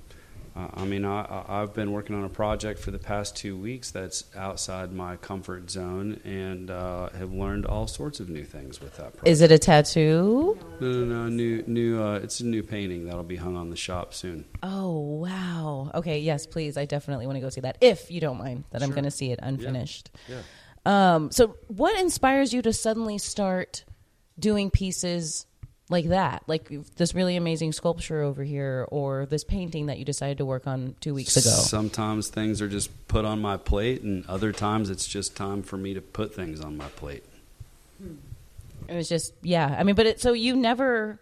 [0.57, 3.91] uh, I mean, I, I've been working on a project for the past two weeks
[3.91, 8.97] that's outside my comfort zone, and uh, have learned all sorts of new things with
[8.97, 9.27] that project.
[9.27, 10.57] is it a tattoo?
[10.81, 11.29] No, no, no.
[11.29, 12.01] New, new.
[12.01, 14.45] Uh, it's a new painting that'll be hung on the shop soon.
[14.63, 15.91] Oh, wow.
[15.93, 16.77] Okay, yes, please.
[16.77, 19.11] I definitely want to go see that if you don't mind that I'm going to
[19.11, 20.11] see it unfinished.
[20.29, 20.43] Yeah.
[20.87, 23.85] Um, so, what inspires you to suddenly start
[24.39, 25.47] doing pieces
[25.89, 26.43] like that?
[26.47, 30.67] Like this really amazing sculpture over here, or this painting that you decided to work
[30.67, 31.51] on two weeks ago?
[31.51, 35.77] Sometimes things are just put on my plate, and other times it's just time for
[35.77, 37.25] me to put things on my plate.
[37.99, 38.15] Hmm.
[38.89, 39.75] It was just, yeah.
[39.79, 41.19] I mean, but it, so you never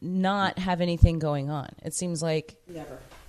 [0.00, 1.68] not have anything going on.
[1.82, 2.56] It seems like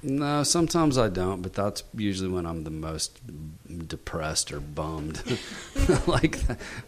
[0.03, 3.19] No, sometimes I don't, but that's usually when I'm the most
[3.87, 5.21] depressed or bummed.
[6.07, 6.39] like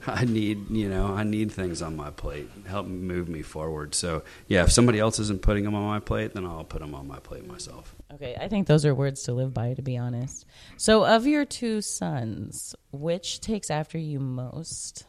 [0.07, 3.95] I need, you know, I need things on my plate, help move me forward.
[3.95, 6.95] So yeah, if somebody else isn't putting them on my plate, then I'll put them
[6.95, 7.95] on my plate myself.
[8.13, 10.45] Okay, I think those are words to live by, to be honest.
[10.77, 15.05] So, of your two sons, which takes after you most?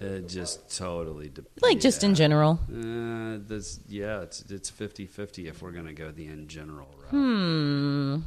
[0.00, 1.62] It just totally depends.
[1.62, 2.60] Like, just in general.
[2.70, 7.10] Uh, this, yeah, it's it's 50-50 if we're gonna go the in general route.
[7.10, 8.18] Hmm.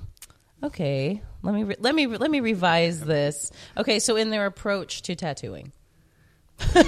[0.63, 1.21] Okay.
[1.41, 3.51] Let me re- let me let me revise this.
[3.77, 5.71] Okay, so in their approach to tattooing.
[6.75, 6.81] yeah,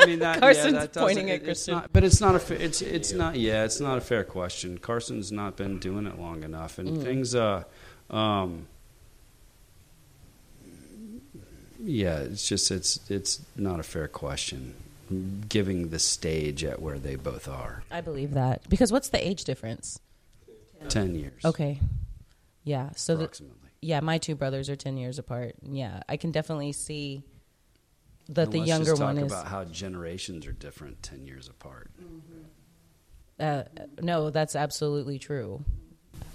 [0.00, 0.38] I mean that.
[0.40, 1.74] Carson's yeah, pointing at Christian.
[1.76, 2.38] not- but it's not a.
[2.38, 3.36] fa- It's it's not.
[3.36, 4.76] Yeah, it's not a fair question.
[4.76, 7.34] Carson's not been doing it long enough, and things.
[7.34, 7.64] Uh,
[8.10, 8.66] um,
[11.84, 14.74] yeah, it's just it's it's not a fair question.
[15.48, 19.44] Giving the stage at where they both are, I believe that because what's the age
[19.44, 20.00] difference?
[20.88, 21.44] ten years.
[21.44, 21.78] Okay.
[22.64, 22.90] Yeah.
[22.96, 23.68] So the, approximately.
[23.82, 25.56] yeah, my two brothers are ten years apart.
[25.62, 27.22] Yeah, I can definitely see
[28.30, 29.30] that And the younger just talk one is.
[29.30, 31.90] about how generations are different ten years apart.
[33.38, 33.64] Uh,
[34.00, 35.64] no, that's absolutely true.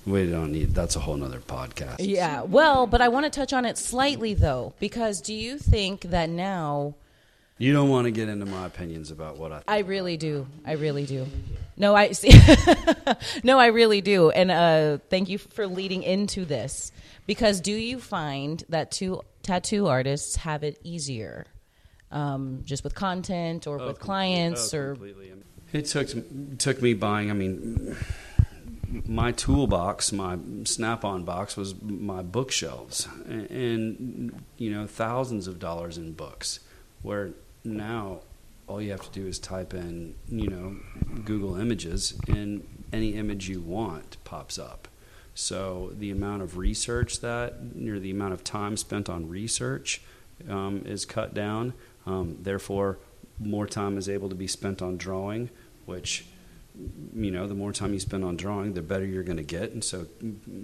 [0.09, 0.73] We don't need.
[0.73, 1.97] That's a whole nother podcast.
[1.99, 2.41] Yeah.
[2.41, 6.29] Well, but I want to touch on it slightly though, because do you think that
[6.29, 6.95] now?
[7.59, 9.55] You don't want to get into my opinions about what I.
[9.57, 10.47] Think I really do.
[10.65, 11.27] I really do.
[11.77, 12.31] No, I see.
[13.43, 14.31] no, I really do.
[14.31, 16.91] And uh, thank you for leading into this
[17.27, 21.45] because do you find that two tattoo artists have it easier,
[22.11, 24.89] um, just with content or Oh, with clients oh, or?
[24.95, 25.33] completely.
[25.71, 26.09] It took
[26.57, 27.29] took me buying.
[27.29, 27.95] I mean,
[29.07, 35.97] my toolbox, my Snap-on box, was my bookshelves, and, and you know, thousands of dollars
[35.97, 36.59] in books.
[37.01, 37.31] Where
[37.63, 38.21] now,
[38.67, 40.77] all you have to do is type in, you know,
[41.23, 44.87] Google Images, and any image you want pops up.
[45.35, 47.53] So the amount of research that,
[47.87, 50.01] or the amount of time spent on research,
[50.49, 51.73] um, is cut down.
[52.05, 52.97] Um, therefore,
[53.39, 55.49] more time is able to be spent on drawing,
[55.85, 56.25] which
[57.15, 59.71] you know, the more time you spend on drawing, the better you're going to get,
[59.71, 60.07] and so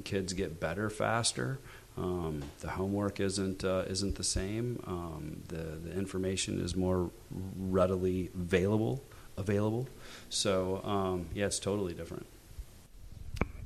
[0.04, 1.60] kids get better faster.
[1.98, 4.84] Um, the homework isn't uh, isn't the same.
[4.86, 7.10] Um, the the information is more
[7.58, 9.04] readily available
[9.38, 9.88] available.
[10.30, 12.26] So um, yeah, it's totally different.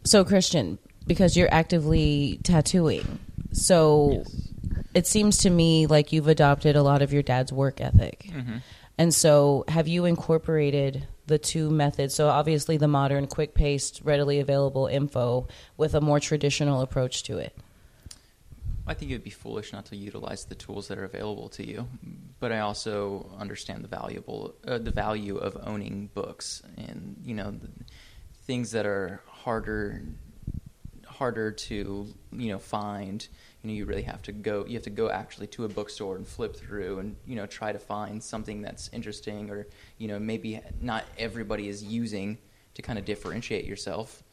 [0.04, 0.78] So Christian,
[1.08, 3.20] because you're actively tattooing,
[3.52, 4.48] so Yes.
[4.94, 8.30] it seems to me like you've adopted a lot of your dad's work ethic.
[8.32, 8.58] Mm-hmm.
[8.98, 12.14] And so, have you incorporated the two methods?
[12.14, 17.38] So, obviously, the modern, quick paced, readily available info with a more traditional approach to
[17.38, 17.56] it.
[18.90, 21.66] I think it would be foolish not to utilize the tools that are available to
[21.66, 21.88] you,
[22.40, 27.54] but I also understand the valuable uh, the value of owning books and you know
[28.46, 30.02] things that are harder
[31.06, 33.28] harder to you know find.
[33.62, 34.66] You know, you really have to go.
[34.66, 37.72] You have to go actually to a bookstore and flip through and you know try
[37.72, 42.38] to find something that's interesting or you know maybe not everybody is using
[42.76, 44.24] to kind of differentiate yourself.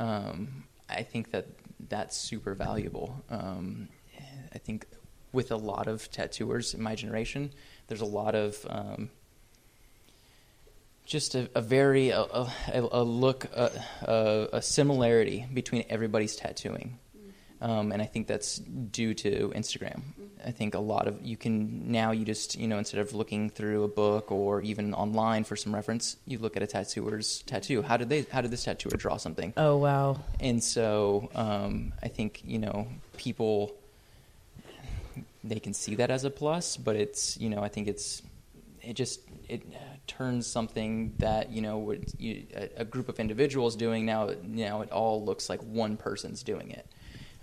[0.00, 1.46] Um, I think that
[1.88, 3.22] that's super valuable.
[3.28, 3.88] Um,
[4.54, 4.86] I think
[5.32, 7.50] with a lot of tattooers in my generation,
[7.88, 9.10] there's a lot of um,
[11.04, 13.70] just a, a very a, a, a look a,
[14.02, 16.98] a, a similarity between everybody's tattooing.
[17.64, 20.02] Um, and I think that's due to Instagram.
[20.44, 23.48] I think a lot of you can now you just you know instead of looking
[23.48, 27.80] through a book or even online for some reference, you look at a tattooer's tattoo.
[27.80, 28.26] How did they?
[28.30, 29.54] How did this tattooer draw something?
[29.56, 30.20] Oh, wow.
[30.40, 32.86] And so um, I think you know
[33.16, 33.74] people
[35.42, 38.20] they can see that as a plus, but it's you know I think it's
[38.82, 39.62] it just it
[40.06, 44.90] turns something that you know you, a, a group of individuals doing now now it
[44.90, 46.86] all looks like one person's doing it.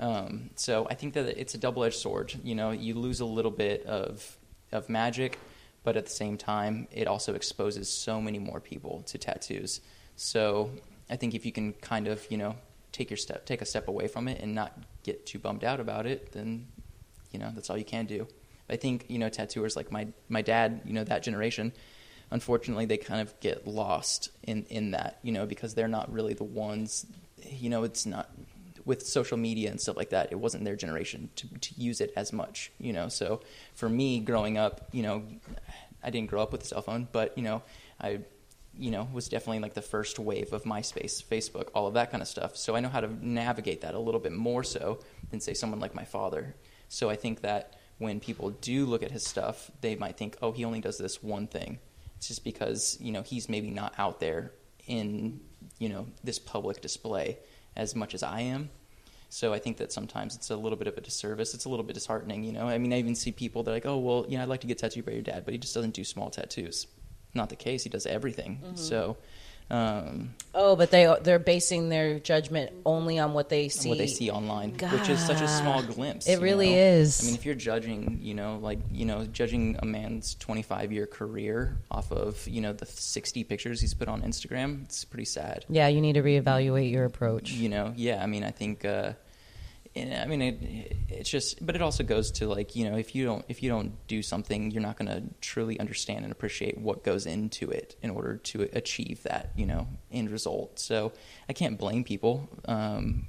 [0.02, 2.34] Um, so I think that it's a double-edged sword.
[2.44, 4.38] You know, you lose a little bit of
[4.72, 5.38] of magic,
[5.84, 9.80] but at the same time, it also exposes so many more people to tattoos.
[10.16, 10.72] So
[11.10, 12.56] I think if you can kind of you know
[12.92, 15.80] take your step take a step away from it and not get too bummed out
[15.80, 16.68] about it, then
[17.32, 18.28] you know that's all you can do.
[18.70, 21.74] I think you know tattooers like my my dad, you know that generation.
[22.32, 26.34] Unfortunately, they kind of get lost in in that, you know, because they're not really
[26.34, 27.06] the ones.
[27.44, 28.30] You know, it's not
[28.86, 30.32] with social media and stuff like that.
[30.32, 33.08] It wasn't their generation to to use it as much, you know.
[33.10, 33.42] So
[33.74, 35.24] for me, growing up, you know,
[36.04, 37.64] I didn't grow up with a cell phone, but you know,
[38.00, 38.22] I
[38.78, 42.22] you know, was definitely like the first wave of MySpace, Facebook, all of that kind
[42.22, 42.56] of stuff.
[42.56, 45.80] So I know how to navigate that a little bit more so than say someone
[45.80, 46.56] like my father.
[46.88, 50.52] So I think that when people do look at his stuff, they might think, oh,
[50.52, 51.80] he only does this one thing.
[52.18, 54.54] It's just because, you know, he's maybe not out there
[54.88, 55.40] in,
[55.78, 57.38] you know, this public display
[57.76, 58.70] as much as I am.
[59.30, 61.54] So I think that sometimes it's a little bit of a disservice.
[61.54, 62.68] It's a little bit disheartening, you know.
[62.68, 64.68] I mean, I even see people that are like, oh, well, yeah, I'd like to
[64.68, 66.88] get tattooed by your dad, but he just doesn't do small tattoos.
[67.34, 67.84] Not the case.
[67.84, 68.60] He does everything.
[68.62, 68.76] Mm-hmm.
[68.76, 69.16] So,
[69.72, 73.88] um, Oh, but they they're basing their judgment only on what they see.
[73.88, 76.28] what they see online, which is such a small glimpse.
[76.28, 76.78] It really know?
[76.82, 77.24] is.
[77.24, 81.08] I mean, if you're judging, you know, like you know, judging a man's 25 year
[81.08, 85.66] career off of you know the 60 pictures he's put on Instagram, it's pretty sad.
[85.70, 87.52] Yeah, you need to reevaluate your approach.
[87.52, 88.22] You know, yeah.
[88.22, 88.84] I mean, I think.
[88.84, 89.14] Uh,
[89.96, 93.14] and, I mean, it, it's just, but it also goes to like, you know, if
[93.14, 96.78] you don't, if you don't do something, you're not going to truly understand and appreciate
[96.78, 100.80] what goes into it in order to achieve that, you know, end result.
[100.80, 101.12] So
[101.50, 103.28] I can't blame people, um,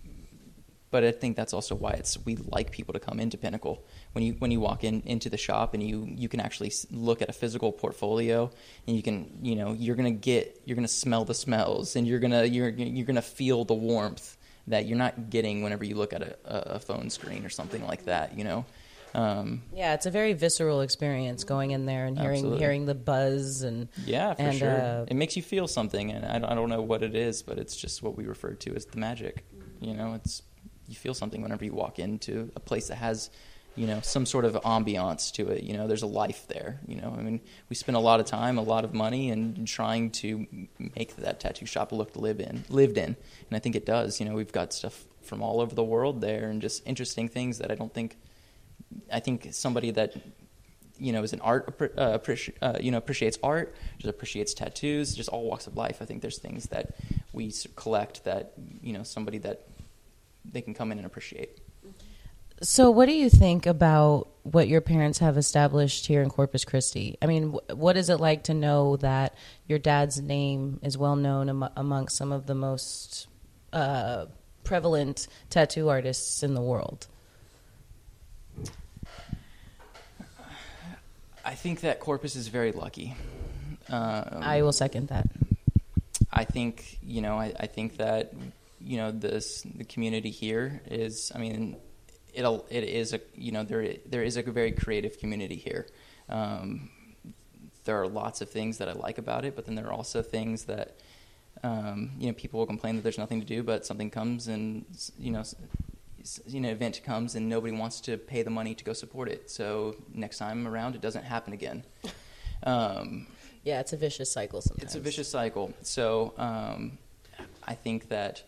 [0.92, 3.82] but I think that's also why it's we like people to come into Pinnacle.
[4.12, 7.22] When you when you walk in into the shop and you you can actually look
[7.22, 8.50] at a physical portfolio
[8.86, 12.20] and you can you know you're gonna get you're gonna smell the smells and you're
[12.20, 14.36] gonna you're you're gonna feel the warmth
[14.68, 18.04] that you're not getting whenever you look at a, a phone screen or something like
[18.04, 18.36] that.
[18.38, 18.64] You know.
[19.14, 22.58] Um, Yeah, it's a very visceral experience going in there and hearing Absolutely.
[22.60, 24.70] hearing the buzz and Yeah, for and, sure.
[24.80, 27.42] uh, it makes you feel something, and I don't, I don't know what it is,
[27.42, 29.44] but it's just what we refer to as the magic.
[29.80, 30.42] You know, it's
[30.88, 33.30] you feel something whenever you walk into a place that has,
[33.74, 35.62] you know, some sort of ambiance to it.
[35.64, 36.78] You know, there's a life there.
[36.86, 39.64] You know, I mean, we spend a lot of time, a lot of money, in
[39.64, 40.46] trying to
[40.96, 43.16] make that tattoo shop look live in, lived in,
[43.48, 44.20] and I think it does.
[44.20, 47.58] You know, we've got stuff from all over the world there, and just interesting things
[47.58, 48.18] that I don't think.
[49.10, 50.16] I think somebody that
[50.98, 55.14] you know is an art uh, appreci- uh, you know appreciates art, just appreciates tattoos,
[55.14, 55.98] just all walks of life.
[56.02, 56.94] I think there's things that
[57.32, 58.52] we collect that
[58.82, 59.66] you know somebody that
[60.44, 61.61] they can come in and appreciate.
[62.62, 67.18] So, what do you think about what your parents have established here in Corpus Christi?
[67.20, 69.34] I mean, what is it like to know that
[69.66, 73.26] your dad's name is well known am- amongst some of the most
[73.72, 74.26] uh,
[74.62, 77.08] prevalent tattoo artists in the world?
[81.44, 83.16] I think that Corpus is very lucky.
[83.88, 85.26] Um, I will second that.
[86.32, 88.32] I think you know I, I think that
[88.80, 91.76] you know this the community here is I mean
[92.34, 95.86] it'll it is a you know there there is a very creative community here.
[96.28, 96.90] Um,
[97.84, 100.22] there are lots of things that I like about it, but then there are also
[100.22, 100.96] things that
[101.62, 104.84] um, you know people will complain that there's nothing to do, but something comes and
[105.18, 105.42] you know
[106.46, 109.50] you know event comes and nobody wants to pay the money to go support it.
[109.50, 111.84] So next time around, it doesn't happen again.
[112.64, 113.26] Um,
[113.64, 114.84] Yeah, it's a vicious cycle sometimes.
[114.84, 115.72] it's a vicious cycle.
[115.82, 116.96] So um,
[117.64, 118.44] I think that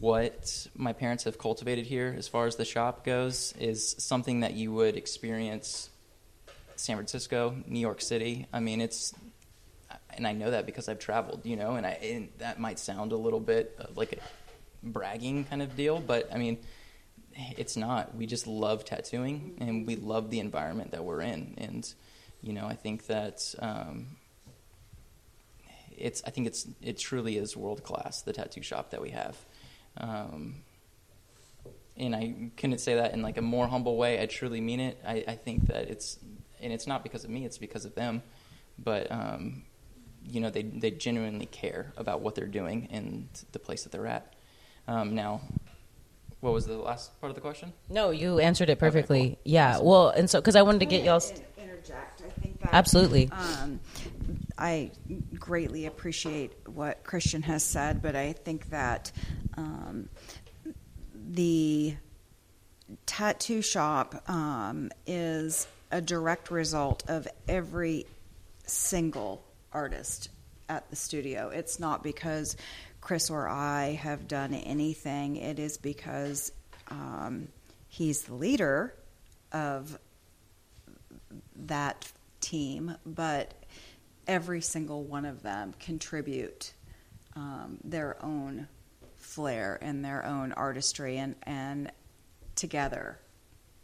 [0.00, 4.54] what my parents have cultivated here, as far as the shop goes, is something that
[4.54, 5.90] you would experience
[6.76, 8.46] San Francisco, New York City.
[8.52, 9.12] I mean, it's,
[10.16, 13.12] and I know that because I've traveled, you know, and, I, and that might sound
[13.12, 14.16] a little bit like a
[14.82, 16.58] bragging kind of deal, but I mean,
[17.56, 18.14] it's not.
[18.14, 21.92] We just love tattooing, and we love the environment that we're in, and
[22.42, 24.16] you know, I think that um,
[25.96, 26.22] it's.
[26.26, 26.66] I think it's.
[26.82, 28.22] It truly is world class.
[28.22, 29.36] The tattoo shop that we have,
[29.96, 30.56] um,
[31.96, 34.20] and I couldn't say that in like a more humble way.
[34.22, 34.98] I truly mean it.
[35.06, 36.18] I, I think that it's,
[36.60, 37.44] and it's not because of me.
[37.44, 38.22] It's because of them,
[38.78, 39.10] but.
[39.10, 39.64] Um,
[40.22, 44.06] you know, they they genuinely care about what they're doing and the place that they're
[44.06, 44.34] at.
[44.86, 45.40] Um, now,
[46.40, 47.72] what was the last part of the question?
[47.88, 49.28] No, you answered it Okay, perfectly.
[49.30, 49.38] cool.
[49.46, 49.70] Yeah.
[49.76, 49.86] Awesome.
[49.86, 51.32] Well, and so because I wanted to get y'all's.
[51.56, 52.22] interject.
[52.26, 53.30] I think that Absolutely.
[53.32, 53.80] Um,
[54.60, 54.90] I
[55.38, 59.10] greatly appreciate what Christian has said, but I think that
[59.56, 60.10] um,
[61.14, 61.96] the
[63.06, 68.06] tattoo shop um, is a direct result of every
[68.66, 69.42] single
[69.72, 70.28] artist
[70.68, 71.48] at the studio.
[71.48, 72.56] It's not because
[73.00, 76.52] Chris or I have done anything, it is because
[76.88, 77.48] um,
[77.88, 78.94] he's the leader
[79.52, 79.98] of
[81.56, 83.54] that team, but
[84.30, 86.72] every single one of them contribute
[87.34, 88.68] um, their own
[89.16, 91.90] flair and their own artistry, and, and
[92.54, 93.18] together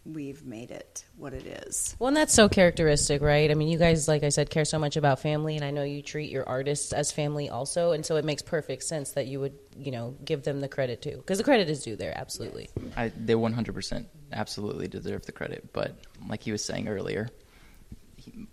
[0.04, 1.96] we've made it what it is.
[1.98, 3.50] Well, and that's so characteristic, right?
[3.50, 5.82] I mean, you guys, like I said, care so much about family, and I know
[5.82, 9.40] you treat your artists as family also, and so it makes perfect sense that you
[9.40, 12.70] would, you know, give them the credit too, because the credit is due there, absolutely.
[12.96, 15.96] I, they 100% absolutely deserve the credit, but
[16.28, 17.45] like he was saying earlier, he,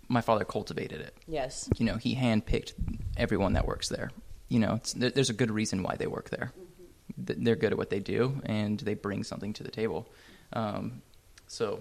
[0.07, 1.15] my father cultivated it.
[1.28, 1.69] Yes.
[1.78, 2.74] You know, he handpicked
[3.17, 4.11] everyone that works there.
[4.49, 6.51] You know, it's, there, there's a good reason why they work there.
[7.26, 10.09] Th- They're good at what they do, and they bring something to the table.
[10.53, 11.01] Um,
[11.47, 11.80] so,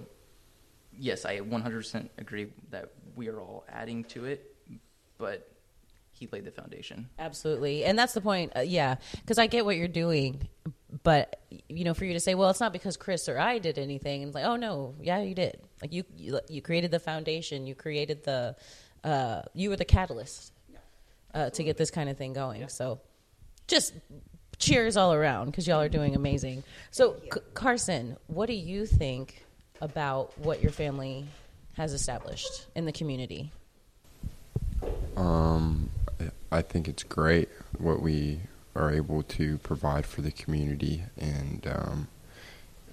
[0.98, 4.54] yes, I 100% agree that we are all adding to it,
[5.18, 5.48] but
[6.10, 7.08] he laid the foundation.
[7.18, 8.52] Absolutely, and that's the point.
[8.56, 10.48] Uh, yeah, because I get what you're doing,
[11.02, 13.78] but you know, for you to say, "Well, it's not because Chris or I did
[13.78, 15.60] anything," and it's like, "Oh no, yeah, you did.
[15.80, 17.66] Like you, you, you created the foundation.
[17.66, 18.56] You created the,
[19.02, 20.52] uh, you were the catalyst
[21.34, 23.00] uh, to get this kind of thing going." So,
[23.66, 23.94] just
[24.58, 26.62] cheers all around because y'all are doing amazing.
[26.92, 29.44] So, C- Carson, what do you think
[29.80, 31.26] about what your family
[31.74, 33.50] has established in the community?
[35.16, 35.90] Um,
[36.52, 37.48] I think it's great
[37.78, 38.40] what we
[38.74, 42.08] are able to provide for the community, and um,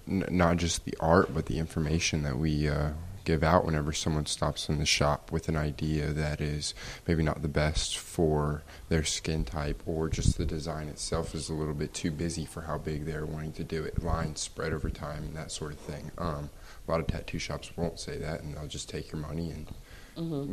[0.07, 2.91] n- not just the art, but the information that we uh,
[3.25, 6.73] give out whenever someone stops in the shop with an idea that is
[7.07, 11.53] maybe not the best for their skin type, or just the design itself is a
[11.53, 14.03] little bit too busy for how big they're wanting to do it.
[14.03, 16.11] Lines spread over time, and that sort of thing.
[16.17, 16.49] Um,
[16.87, 19.67] a lot of tattoo shops won't say that, and they'll just take your money and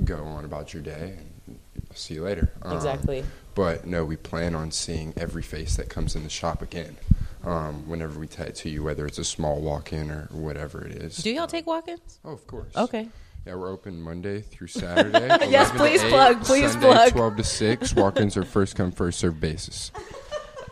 [0.05, 1.59] go on about your day and
[1.95, 2.51] see you later.
[2.62, 3.25] Um, Exactly.
[3.55, 6.97] But no, we plan on seeing every face that comes in the shop again.
[7.45, 11.19] Um, whenever we tattoo you, whether it's a small walk-in or whatever it is.
[11.19, 12.19] Do y'all take walk-ins?
[12.25, 12.75] Oh, of course.
[12.77, 13.09] Okay.
[13.47, 15.29] Yeah, we're open Monday through Saturday.
[15.49, 17.12] Yes, please 8, plug, please Sunday, plug.
[17.12, 17.95] 12 to 6.
[17.95, 19.93] Walk-ins are first come, first served basis.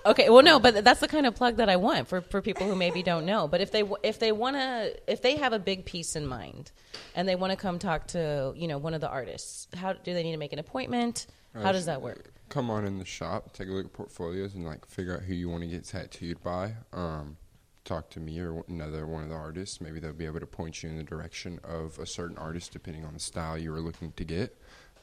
[0.07, 2.67] Okay, well, no, but that's the kind of plug that I want for, for people
[2.67, 3.49] who maybe don't know.
[3.49, 6.73] But if they if they want to if they have a big piece in mind,
[7.15, 10.13] and they want to come talk to you know one of the artists, how do
[10.13, 11.27] they need to make an appointment?
[11.55, 12.33] How does that work?
[12.49, 15.35] Come on in the shop, take a look at portfolios, and like figure out who
[15.35, 16.75] you want to get tattooed by.
[16.93, 17.37] Um,
[17.85, 19.81] talk to me or another one of the artists.
[19.81, 23.05] Maybe they'll be able to point you in the direction of a certain artist, depending
[23.05, 24.59] on the style you were looking to get.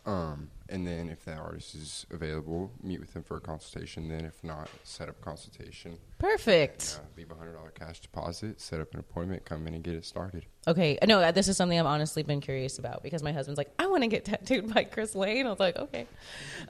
[0.06, 4.08] Um, and then if that artist is available, meet with them for a consultation.
[4.08, 5.98] Then if not, set up a consultation.
[6.18, 7.00] Perfect.
[7.00, 9.96] Uh, leave a hundred dollar cash deposit, set up an appointment, come in and get
[9.96, 10.46] it started.
[10.68, 13.88] Okay, no, this is something I've honestly been curious about because my husband's like, I
[13.88, 15.46] want to get tattooed by Chris Lane.
[15.46, 16.08] I was like, okay.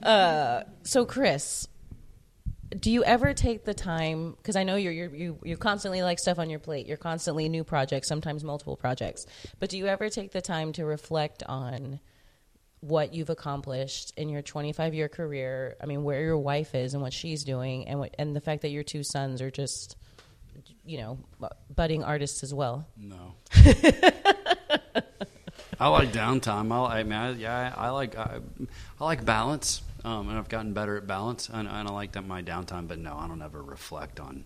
[0.02, 1.68] Uh, so, Chris,
[2.78, 4.32] do you ever take the time?
[4.32, 6.86] Because I know you're, you're you you constantly like stuff on your plate.
[6.86, 9.26] You're constantly new projects, sometimes multiple projects.
[9.58, 12.00] But do you ever take the time to reflect on
[12.82, 15.76] what you've accomplished in your 25 year career.
[15.80, 18.62] I mean, where your wife is and what she's doing, and what, and the fact
[18.62, 19.96] that your two sons are just,
[20.84, 21.18] you know,
[21.74, 22.86] budding artists as well.
[22.96, 23.34] No.
[25.78, 26.72] I like downtime.
[26.72, 28.40] I, I mean, I, yeah, I, I like I,
[29.00, 32.26] I like balance, um, and I've gotten better at balance, and, and I like that
[32.26, 32.88] my downtime.
[32.88, 34.44] But no, I don't ever reflect on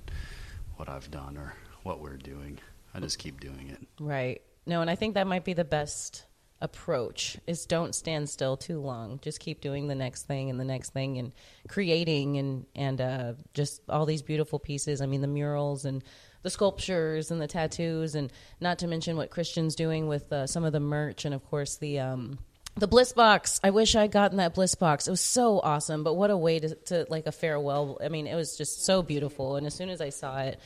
[0.77, 2.59] what I've done or what we're doing.
[2.95, 3.87] I just keep doing it.
[3.99, 4.43] Right.
[4.67, 6.26] No, and I think that might be the best
[6.61, 9.19] approach is don't stand still too long.
[9.23, 11.33] Just keep doing the next thing and the next thing and
[11.69, 15.01] creating and and uh, just all these beautiful pieces.
[15.01, 16.03] I mean, the murals and
[16.43, 20.65] the sculptures and the tattoos, and not to mention what Christian's doing with uh, some
[20.65, 22.01] of the merch and of course the.
[22.01, 22.39] Um,
[22.79, 23.59] the bliss box.
[23.65, 25.09] I wish I'd gotten that bliss box.
[25.09, 27.99] It was so awesome, but what a way to, to like a farewell.
[28.05, 29.57] I mean, it was just so beautiful.
[29.57, 30.61] And as soon as I saw it,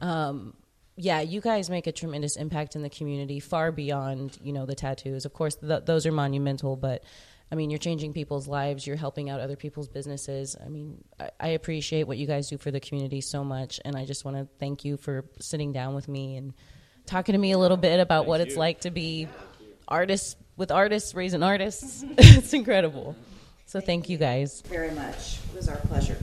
[0.00, 0.54] um,
[0.96, 4.74] yeah, you guys make a tremendous impact in the community, far beyond you know the
[4.74, 5.24] tattoos.
[5.24, 7.02] Of course, th- those are monumental, but
[7.50, 8.86] I mean, you're changing people's lives.
[8.86, 10.56] You're helping out other people's businesses.
[10.64, 13.96] I mean, I, I appreciate what you guys do for the community so much, and
[13.96, 16.54] I just want to thank you for sitting down with me and
[17.06, 18.46] talking to me a little bit about thank what you.
[18.46, 19.28] it's like to be
[19.88, 22.04] artists with artists raising artists.
[22.18, 23.16] it's incredible.
[23.66, 25.38] So thank, thank you guys very much.
[25.52, 26.18] It was our pleasure.